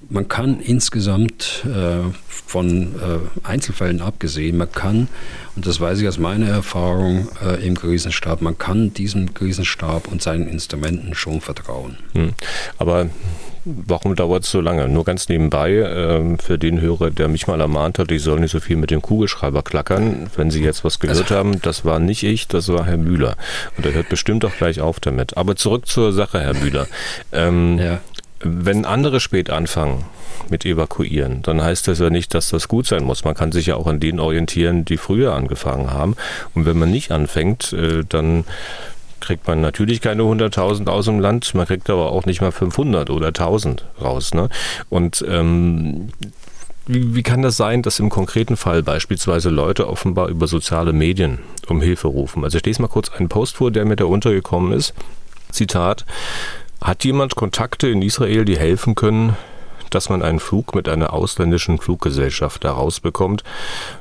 [0.09, 5.07] man kann insgesamt äh, von äh, Einzelfällen abgesehen, man kann,
[5.55, 7.27] und das weiß ich aus meiner Erfahrung
[7.61, 11.97] im Krisenstab, man kann diesem Krisenstab und seinen Instrumenten schon vertrauen.
[12.13, 12.33] Hm.
[12.77, 13.09] Aber
[13.63, 14.87] Warum dauert es so lange?
[14.91, 18.51] Nur ganz nebenbei, äh, für den Hörer, der mich mal ermahnt hat, ich soll nicht
[18.51, 20.29] so viel mit dem Kugelschreiber klackern.
[20.35, 23.35] Wenn Sie jetzt was gehört also, haben, das war nicht ich, das war Herr Müller.
[23.77, 25.37] Und er hört bestimmt auch gleich auf damit.
[25.37, 26.87] Aber zurück zur Sache, Herr Müller.
[27.31, 27.99] Ähm, ja.
[28.43, 30.03] Wenn andere spät anfangen
[30.49, 33.23] mit Evakuieren, dann heißt das ja nicht, dass das gut sein muss.
[33.23, 36.15] Man kann sich ja auch an denen orientieren, die früher angefangen haben.
[36.55, 38.45] Und wenn man nicht anfängt, äh, dann
[39.21, 43.09] kriegt man natürlich keine 100.000 aus dem Land, man kriegt aber auch nicht mal 500
[43.09, 44.33] oder 1.000 raus.
[44.33, 44.49] Ne?
[44.89, 46.09] Und ähm,
[46.87, 51.39] wie, wie, kann das sein, dass im konkreten Fall beispielsweise Leute offenbar über soziale Medien
[51.67, 52.43] um Hilfe rufen?
[52.43, 54.93] Also ich lese mal kurz einen Post vor, der mir da untergekommen ist.
[55.51, 56.05] Zitat.
[56.81, 59.37] Hat jemand Kontakte in Israel, die helfen können,
[59.95, 63.43] dass man einen Flug mit einer ausländischen Fluggesellschaft da rausbekommt,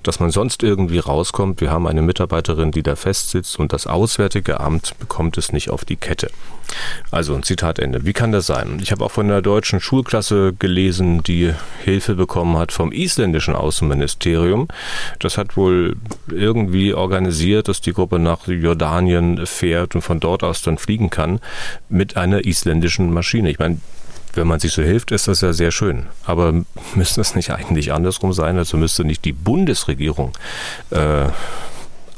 [0.03, 1.61] dass man sonst irgendwie rauskommt.
[1.61, 5.84] Wir haben eine Mitarbeiterin, die da festsitzt und das Auswärtige Amt bekommt es nicht auf
[5.84, 6.30] die Kette.
[7.11, 8.05] Also ein Zitatende.
[8.05, 8.78] Wie kann das sein?
[8.80, 11.53] Ich habe auch von einer deutschen Schulklasse gelesen, die
[11.84, 14.68] Hilfe bekommen hat vom isländischen Außenministerium.
[15.18, 15.97] Das hat wohl
[16.30, 21.41] irgendwie organisiert, dass die Gruppe nach Jordanien fährt und von dort aus dann fliegen kann
[21.88, 23.51] mit einer isländischen Maschine.
[23.51, 23.78] Ich meine,
[24.35, 26.07] wenn man sich so hilft, ist das ja sehr schön.
[26.24, 26.55] Aber
[26.95, 28.59] müsste es nicht eigentlich andersrum sein?
[28.59, 30.33] Also müsste nicht die Bundesregierung
[30.91, 31.28] äh,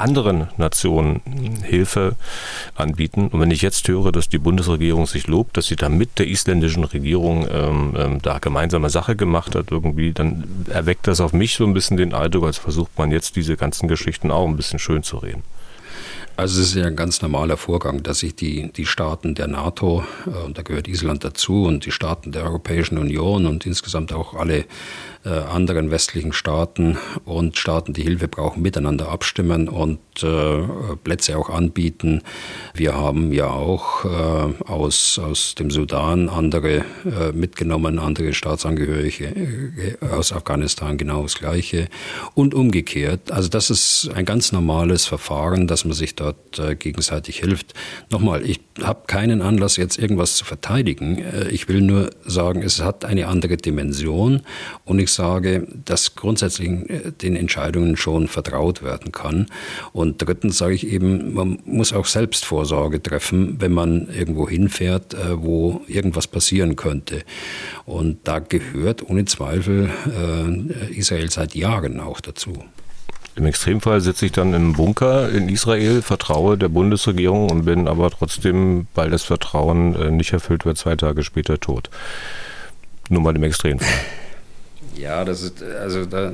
[0.02, 1.20] anderen Nationen
[1.62, 2.16] Hilfe
[2.74, 3.28] anbieten.
[3.28, 6.28] Und wenn ich jetzt höre, dass die Bundesregierung sich lobt, dass sie da mit der
[6.28, 11.54] isländischen Regierung ähm, ähm, da gemeinsame Sache gemacht hat, irgendwie, dann erweckt das auf mich
[11.54, 14.80] so ein bisschen den Eindruck, als versucht man jetzt diese ganzen Geschichten auch ein bisschen
[14.80, 15.44] schön zu reden.
[16.34, 20.02] Also es ist ja ein ganz normaler Vorgang, dass sich die, die Staaten der NATO,
[20.26, 24.34] äh, und da gehört Island dazu, und die Staaten der Europäischen Union und insgesamt auch
[24.34, 24.64] alle
[25.24, 30.62] äh, anderen westlichen Staaten und Staaten, die Hilfe brauchen, miteinander abstimmen und äh,
[31.04, 32.22] Plätze auch anbieten.
[32.74, 36.84] Wir haben ja auch aus, aus dem Sudan andere
[37.32, 41.88] mitgenommen, andere Staatsangehörige aus Afghanistan genau das Gleiche
[42.34, 43.30] und umgekehrt.
[43.30, 47.74] Also das ist ein ganz normales Verfahren, dass man sich dort äh, gegenseitig hilft.
[48.10, 51.22] Nochmal, ich habe keinen Anlass, jetzt irgendwas zu verteidigen.
[51.50, 54.42] ich will nur sagen, es hat eine andere Dimension
[54.84, 59.46] und ich sage, dass grundsätzlich äh, den Entscheidungen schon vertraut werden kann.
[59.92, 65.42] Und drittens sage ich eben, man muss auch Selbstvorsorge treffen, wenn man irgendwo hinfährt, äh,
[65.42, 67.22] wo irgendwas passieren könnte.
[67.84, 72.64] Und da gehört ohne Zweifel äh, Israel seit Jahren auch dazu.
[73.34, 78.10] Im Extremfall sitze ich dann im Bunker in Israel, vertraue der Bundesregierung und bin aber
[78.10, 81.88] trotzdem, weil das Vertrauen nicht erfüllt wird, zwei Tage später tot.
[83.08, 83.88] Nur mal im Extremfall.
[84.94, 86.32] Ja, das ist, also da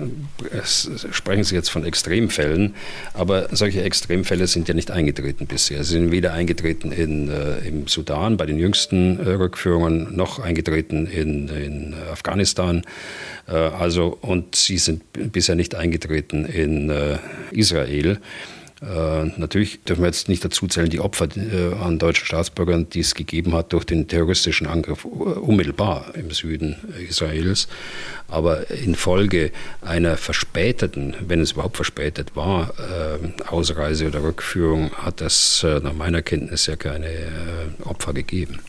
[0.65, 2.75] sprechen Sie jetzt von Extremfällen,
[3.15, 5.85] aber solche Extremfälle sind ja nicht eingetreten bisher.
[5.85, 11.07] Sie sind weder eingetreten in, äh, im Sudan bei den jüngsten äh, Rückführungen, noch eingetreten
[11.07, 12.83] in, in Afghanistan.
[13.47, 17.19] Äh, also, und sie sind bisher nicht eingetreten in äh,
[17.53, 18.19] Israel.
[18.81, 23.01] Äh, natürlich dürfen wir jetzt nicht dazu zählen, die Opfer äh, an deutschen Staatsbürgern, die
[23.01, 26.77] es gegeben hat durch den terroristischen Angriff äh, unmittelbar im Süden
[27.09, 27.67] Israels.
[28.29, 29.51] Aber infolge
[29.81, 35.95] einer verspäteten, wenn es überhaupt verspätet war, äh, Ausreise oder Rückführung, hat es äh, nach
[35.95, 37.09] meiner Kenntnis ja keine
[37.85, 38.61] Opfer gegeben.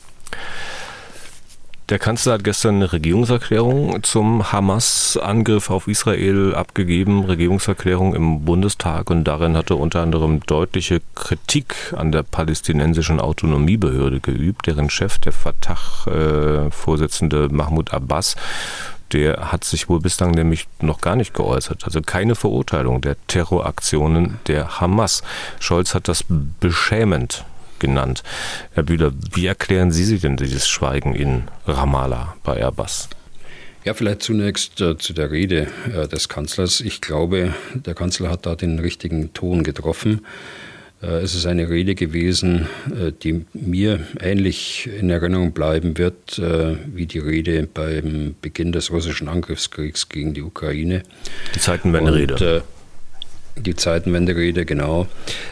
[1.90, 9.24] Der Kanzler hat gestern eine Regierungserklärung zum Hamas-Angriff auf Israel abgegeben, Regierungserklärung im Bundestag und
[9.24, 15.34] darin hat er unter anderem deutliche Kritik an der palästinensischen Autonomiebehörde geübt, deren Chef, der
[15.34, 18.36] Fatah-Vorsitzende Mahmoud Abbas,
[19.12, 21.86] der hat sich wohl bislang nämlich noch gar nicht geäußert.
[21.86, 25.24] Also keine Verurteilung der Terroraktionen der Hamas.
[25.60, 26.24] Scholz hat das
[26.60, 27.46] beschämend
[27.80, 28.24] genannt.
[28.74, 33.10] Herr Bühler, wie erklären Sie sich denn dieses Schweigen in Ramallah bei Airbus?
[33.86, 36.82] Ja, vielleicht zunächst äh, zu der Rede äh, des Kanzlers.
[36.82, 40.26] Ich glaube, der Kanzler hat da den richtigen Ton getroffen.
[41.02, 46.76] Äh, es ist eine Rede gewesen, äh, die mir ähnlich in Erinnerung bleiben wird äh,
[46.94, 51.04] wie die Rede beim Beginn des russischen Angriffskriegs gegen die Ukraine.
[51.56, 52.64] Die Zeitenwende-Rede
[53.60, 55.08] die Zeitenwende-Rede, genau.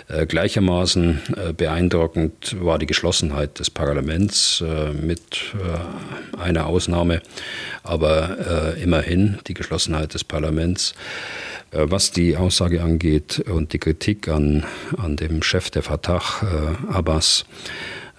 [0.08, 7.22] Äh, gleichermaßen äh, beeindruckend war die Geschlossenheit des Parlaments äh, mit äh, einer Ausnahme,
[7.84, 10.94] aber äh, immerhin die Geschlossenheit des Parlaments.
[11.72, 14.66] Äh, was die Aussage angeht und die Kritik an,
[14.98, 16.22] an dem Chef der Fatah,
[16.90, 17.46] Abbas,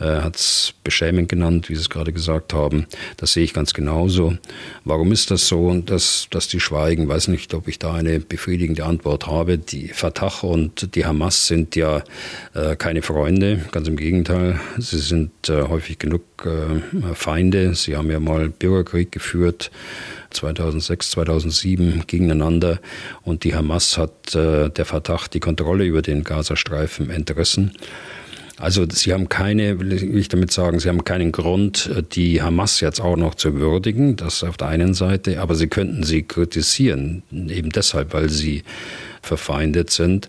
[0.01, 2.87] äh, hat es beschämend genannt, wie Sie es gerade gesagt haben.
[3.17, 4.37] Das sehe ich ganz genauso.
[4.85, 7.09] Warum ist das so, dass, dass die schweigen?
[7.09, 9.59] Weiß nicht, ob ich da eine befriedigende Antwort habe.
[9.59, 12.03] Die Fatah und die Hamas sind ja
[12.55, 14.61] äh, keine Freunde, ganz im Gegenteil.
[14.79, 17.75] Sie sind äh, häufig genug äh, Feinde.
[17.75, 19.71] Sie haben ja mal Bürgerkrieg geführt.
[20.31, 22.81] 2006, 2007 gegeneinander
[23.23, 27.73] und die Hamas hat äh, der Fatah die Kontrolle über den Gazastreifen entrissen.
[28.59, 33.01] Also Sie haben keine, will ich damit sagen, Sie haben keinen Grund, die Hamas jetzt
[33.01, 37.71] auch noch zu würdigen, das auf der einen Seite, aber Sie könnten sie kritisieren, eben
[37.71, 38.65] deshalb, weil sie
[39.23, 40.29] verfeindet sind.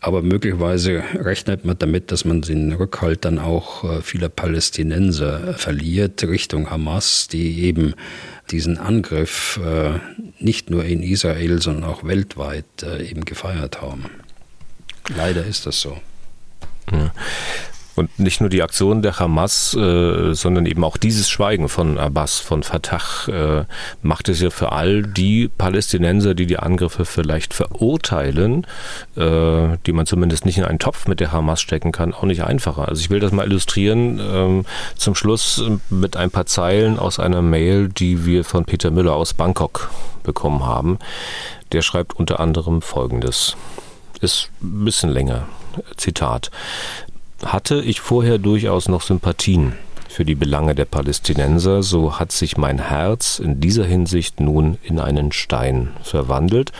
[0.00, 6.22] Aber möglicherweise rechnet man damit, dass man den Rückhalt dann auch äh, vieler Palästinenser verliert
[6.22, 7.94] Richtung Hamas, die eben
[8.52, 9.98] diesen Angriff äh,
[10.38, 14.04] nicht nur in Israel, sondern auch weltweit äh, eben gefeiert haben.
[15.16, 15.98] Leider ist das so.
[16.92, 17.10] Ja.
[17.98, 22.38] Und nicht nur die Aktion der Hamas, äh, sondern eben auch dieses Schweigen von Abbas,
[22.38, 23.64] von Fatah, äh,
[24.02, 28.68] macht es ja für all die Palästinenser, die die Angriffe vielleicht verurteilen,
[29.16, 32.44] äh, die man zumindest nicht in einen Topf mit der Hamas stecken kann, auch nicht
[32.44, 32.86] einfacher.
[32.86, 34.64] Also ich will das mal illustrieren ähm,
[34.94, 39.34] zum Schluss mit ein paar Zeilen aus einer Mail, die wir von Peter Müller aus
[39.34, 39.90] Bangkok
[40.22, 41.00] bekommen haben.
[41.72, 43.56] Der schreibt unter anderem Folgendes.
[44.20, 45.48] Ist ein bisschen länger.
[45.96, 46.50] Zitat.
[47.44, 49.74] Hatte ich vorher durchaus noch Sympathien
[50.08, 54.98] für die Belange der Palästinenser, so hat sich mein Herz in dieser Hinsicht nun in
[54.98, 56.72] einen Stein verwandelt.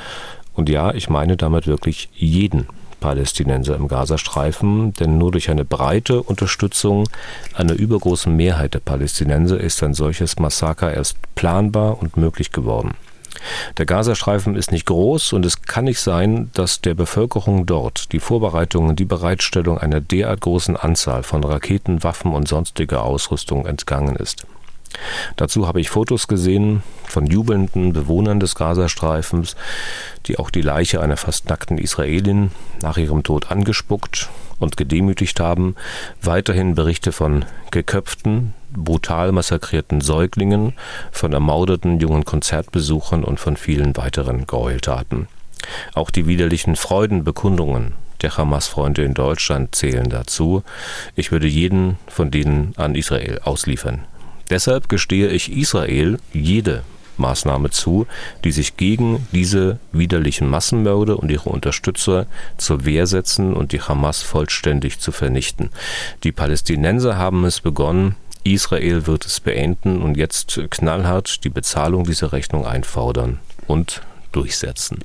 [0.54, 2.66] Und ja, ich meine damit wirklich jeden
[2.98, 7.08] Palästinenser im Gazastreifen, denn nur durch eine breite Unterstützung
[7.54, 12.94] einer übergroßen Mehrheit der Palästinenser ist ein solches Massaker erst planbar und möglich geworden.
[13.76, 18.20] Der Gazastreifen ist nicht groß und es kann nicht sein, dass der Bevölkerung dort die
[18.20, 24.46] Vorbereitungen, die Bereitstellung einer derart großen Anzahl von Raketen, Waffen und sonstiger Ausrüstung entgangen ist.
[25.36, 29.54] Dazu habe ich Fotos gesehen von jubelnden Bewohnern des Gazastreifens,
[30.26, 32.50] die auch die Leiche einer fast nackten Israelin
[32.82, 35.74] nach ihrem Tod angespuckt und gedemütigt haben,
[36.22, 40.74] weiterhin Berichte von geköpften, brutal massakrierten Säuglingen,
[41.12, 45.28] von ermordeten jungen Konzertbesuchern und von vielen weiteren Gräueltaten.
[45.94, 50.62] Auch die widerlichen Freudenbekundungen der Hamas-Freunde in Deutschland zählen dazu.
[51.14, 54.04] Ich würde jeden von denen an Israel ausliefern.
[54.50, 56.82] Deshalb gestehe ich Israel jede
[57.18, 58.06] Maßnahme zu,
[58.44, 64.22] die sich gegen diese widerlichen Massenmörder und ihre Unterstützer zur Wehr setzen und die Hamas
[64.22, 65.70] vollständig zu vernichten.
[66.24, 72.32] Die Palästinenser haben es begonnen, Israel wird es beenden und jetzt knallhart die Bezahlung dieser
[72.32, 74.02] Rechnung einfordern und
[74.32, 75.00] durchsetzen.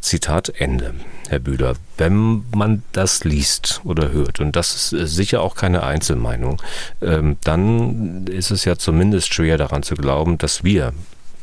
[0.00, 0.94] Zitat Ende,
[1.28, 1.74] Herr Bühler.
[1.98, 6.60] Wenn man das liest oder hört, und das ist sicher auch keine Einzelmeinung,
[7.02, 10.94] ähm, dann ist es ja zumindest schwer daran zu glauben, dass wir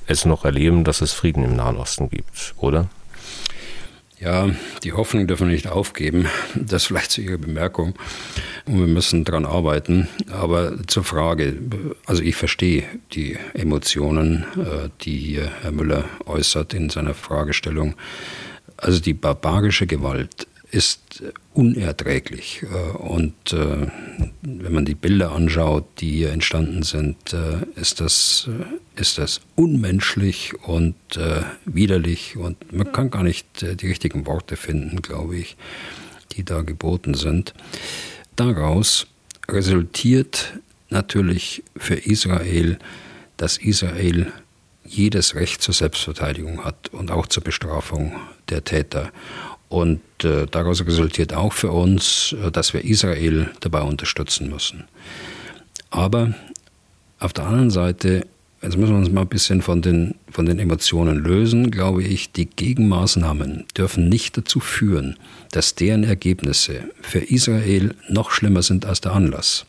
[0.07, 2.89] es noch erleben, dass es Frieden im Nahen Osten gibt, oder?
[4.19, 4.49] Ja,
[4.83, 6.25] die Hoffnung dürfen wir nicht aufgeben.
[6.55, 7.93] Das vielleicht zu Ihrer Bemerkung.
[8.65, 10.07] Und wir müssen daran arbeiten.
[10.31, 11.57] Aber zur Frage,
[12.07, 12.83] also ich verstehe
[13.13, 17.93] die Emotionen, äh, die Herr Müller äußert in seiner Fragestellung.
[18.75, 22.63] Also die barbarische Gewalt ist unerträglich.
[22.63, 23.87] Äh, und äh,
[24.41, 28.49] wenn man die Bilder anschaut, die hier entstanden sind, äh, ist das,
[28.95, 30.95] ist das unmenschlich und
[31.65, 32.35] widerlich.
[32.37, 35.55] Und man kann gar nicht die richtigen Worte finden, glaube ich,
[36.33, 37.53] die da geboten sind.
[38.35, 39.07] Daraus
[39.47, 40.59] resultiert
[40.89, 42.77] natürlich für Israel,
[43.37, 44.31] dass Israel
[44.83, 48.15] jedes Recht zur Selbstverteidigung hat und auch zur Bestrafung
[48.49, 49.11] der Täter.
[49.69, 54.85] Und äh, daraus resultiert auch für uns, äh, dass wir Israel dabei unterstützen müssen.
[55.89, 56.33] Aber
[57.19, 58.25] auf der anderen Seite,
[58.61, 62.31] jetzt müssen wir uns mal ein bisschen von den, von den Emotionen lösen, glaube ich,
[62.31, 65.17] die Gegenmaßnahmen dürfen nicht dazu führen,
[65.51, 69.65] dass deren Ergebnisse für Israel noch schlimmer sind als der Anlass.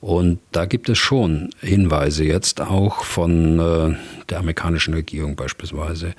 [0.00, 3.96] Und da gibt es schon Hinweise jetzt auch von äh,
[4.28, 6.14] der amerikanischen Regierung beispielsweise,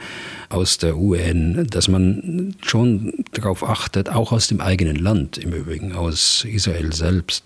[0.49, 5.93] aus der UN, dass man schon darauf achtet, auch aus dem eigenen Land im Übrigen,
[5.93, 7.45] aus Israel selbst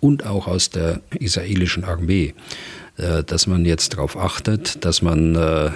[0.00, 2.34] und auch aus der israelischen Armee,
[2.96, 5.70] dass man jetzt darauf achtet, dass man äh,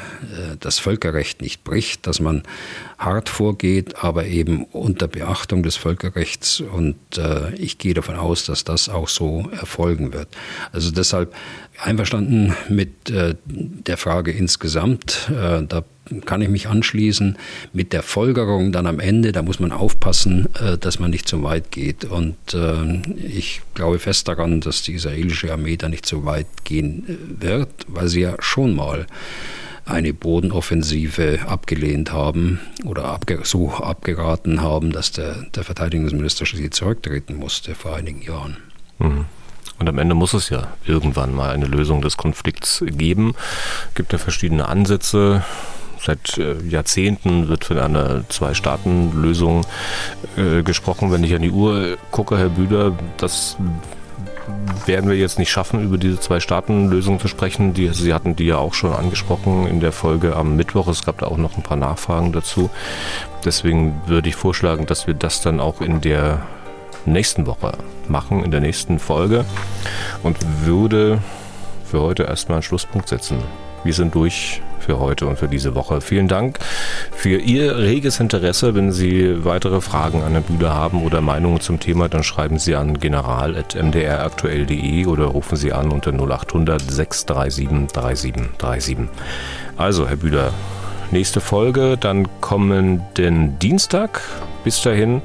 [0.61, 2.43] das Völkerrecht nicht bricht, dass man
[2.99, 6.61] hart vorgeht, aber eben unter Beachtung des Völkerrechts.
[6.61, 10.29] Und äh, ich gehe davon aus, dass das auch so erfolgen wird.
[10.73, 11.35] Also deshalb
[11.83, 15.31] einverstanden mit der Frage insgesamt.
[15.31, 15.85] Da
[16.25, 17.37] kann ich mich anschließen
[17.73, 19.33] mit der Folgerung dann am Ende.
[19.33, 20.49] Da muss man aufpassen,
[20.81, 22.05] dass man nicht zu weit geht.
[22.05, 22.37] Und
[23.23, 27.05] ich glaube fest daran, dass die israelische Armee da nicht so weit gehen
[27.41, 29.07] wird, weil sie ja schon mal
[29.85, 37.37] eine Bodenoffensive abgelehnt haben oder abge so abgeraten haben, dass der, der Verteidigungsminister schließlich zurücktreten
[37.37, 38.57] musste vor einigen Jahren.
[38.99, 39.27] Mhm.
[39.79, 43.35] Und am Ende muss es ja irgendwann mal eine Lösung des Konflikts geben.
[43.91, 45.45] Es gibt ja verschiedene Ansätze.
[46.01, 49.67] Seit äh, Jahrzehnten wird von einer Zwei-Staaten-Lösung
[50.37, 51.13] äh, gesprochen.
[51.13, 53.57] Wenn ich an die Uhr gucke, Herr Büder, das
[54.87, 57.75] werden wir jetzt nicht schaffen, über diese Zwei-Staaten-Lösung zu sprechen.
[57.75, 60.89] Die, Sie hatten die ja auch schon angesprochen in der Folge am Mittwoch.
[60.89, 62.71] Es gab da auch noch ein paar Nachfragen dazu.
[63.45, 66.43] Deswegen würde ich vorschlagen, dass wir das dann auch in der
[67.05, 67.73] nächsten Woche
[68.09, 69.45] machen, in der nächsten Folge.
[70.23, 71.19] Und würde
[71.85, 73.39] für heute erstmal einen Schlusspunkt setzen.
[73.87, 76.01] Wir sind durch für heute und für diese Woche.
[76.01, 76.61] Vielen Dank
[77.13, 78.75] für Ihr reges Interesse.
[78.75, 82.77] Wenn Sie weitere Fragen an Herrn Bühler haben oder Meinungen zum Thema, dann schreiben Sie
[82.77, 88.97] an general.mdraktuell.de oder rufen Sie an unter 0800 637 3737.
[89.77, 90.55] Also, Herr Bühler,
[91.11, 94.21] nächste Folge, dann kommenden Dienstag.
[94.65, 95.23] Bis dahin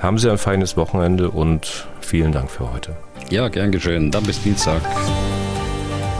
[0.00, 2.96] haben Sie ein feines Wochenende und vielen Dank für heute.
[3.30, 4.10] Ja, gern geschehen.
[4.10, 4.82] Dann bis Dienstag.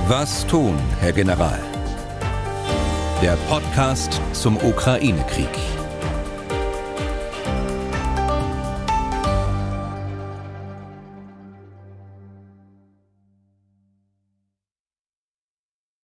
[0.08, 1.58] Was tun, Herr General?
[3.22, 5.48] der Podcast zum Ukraine-Krieg.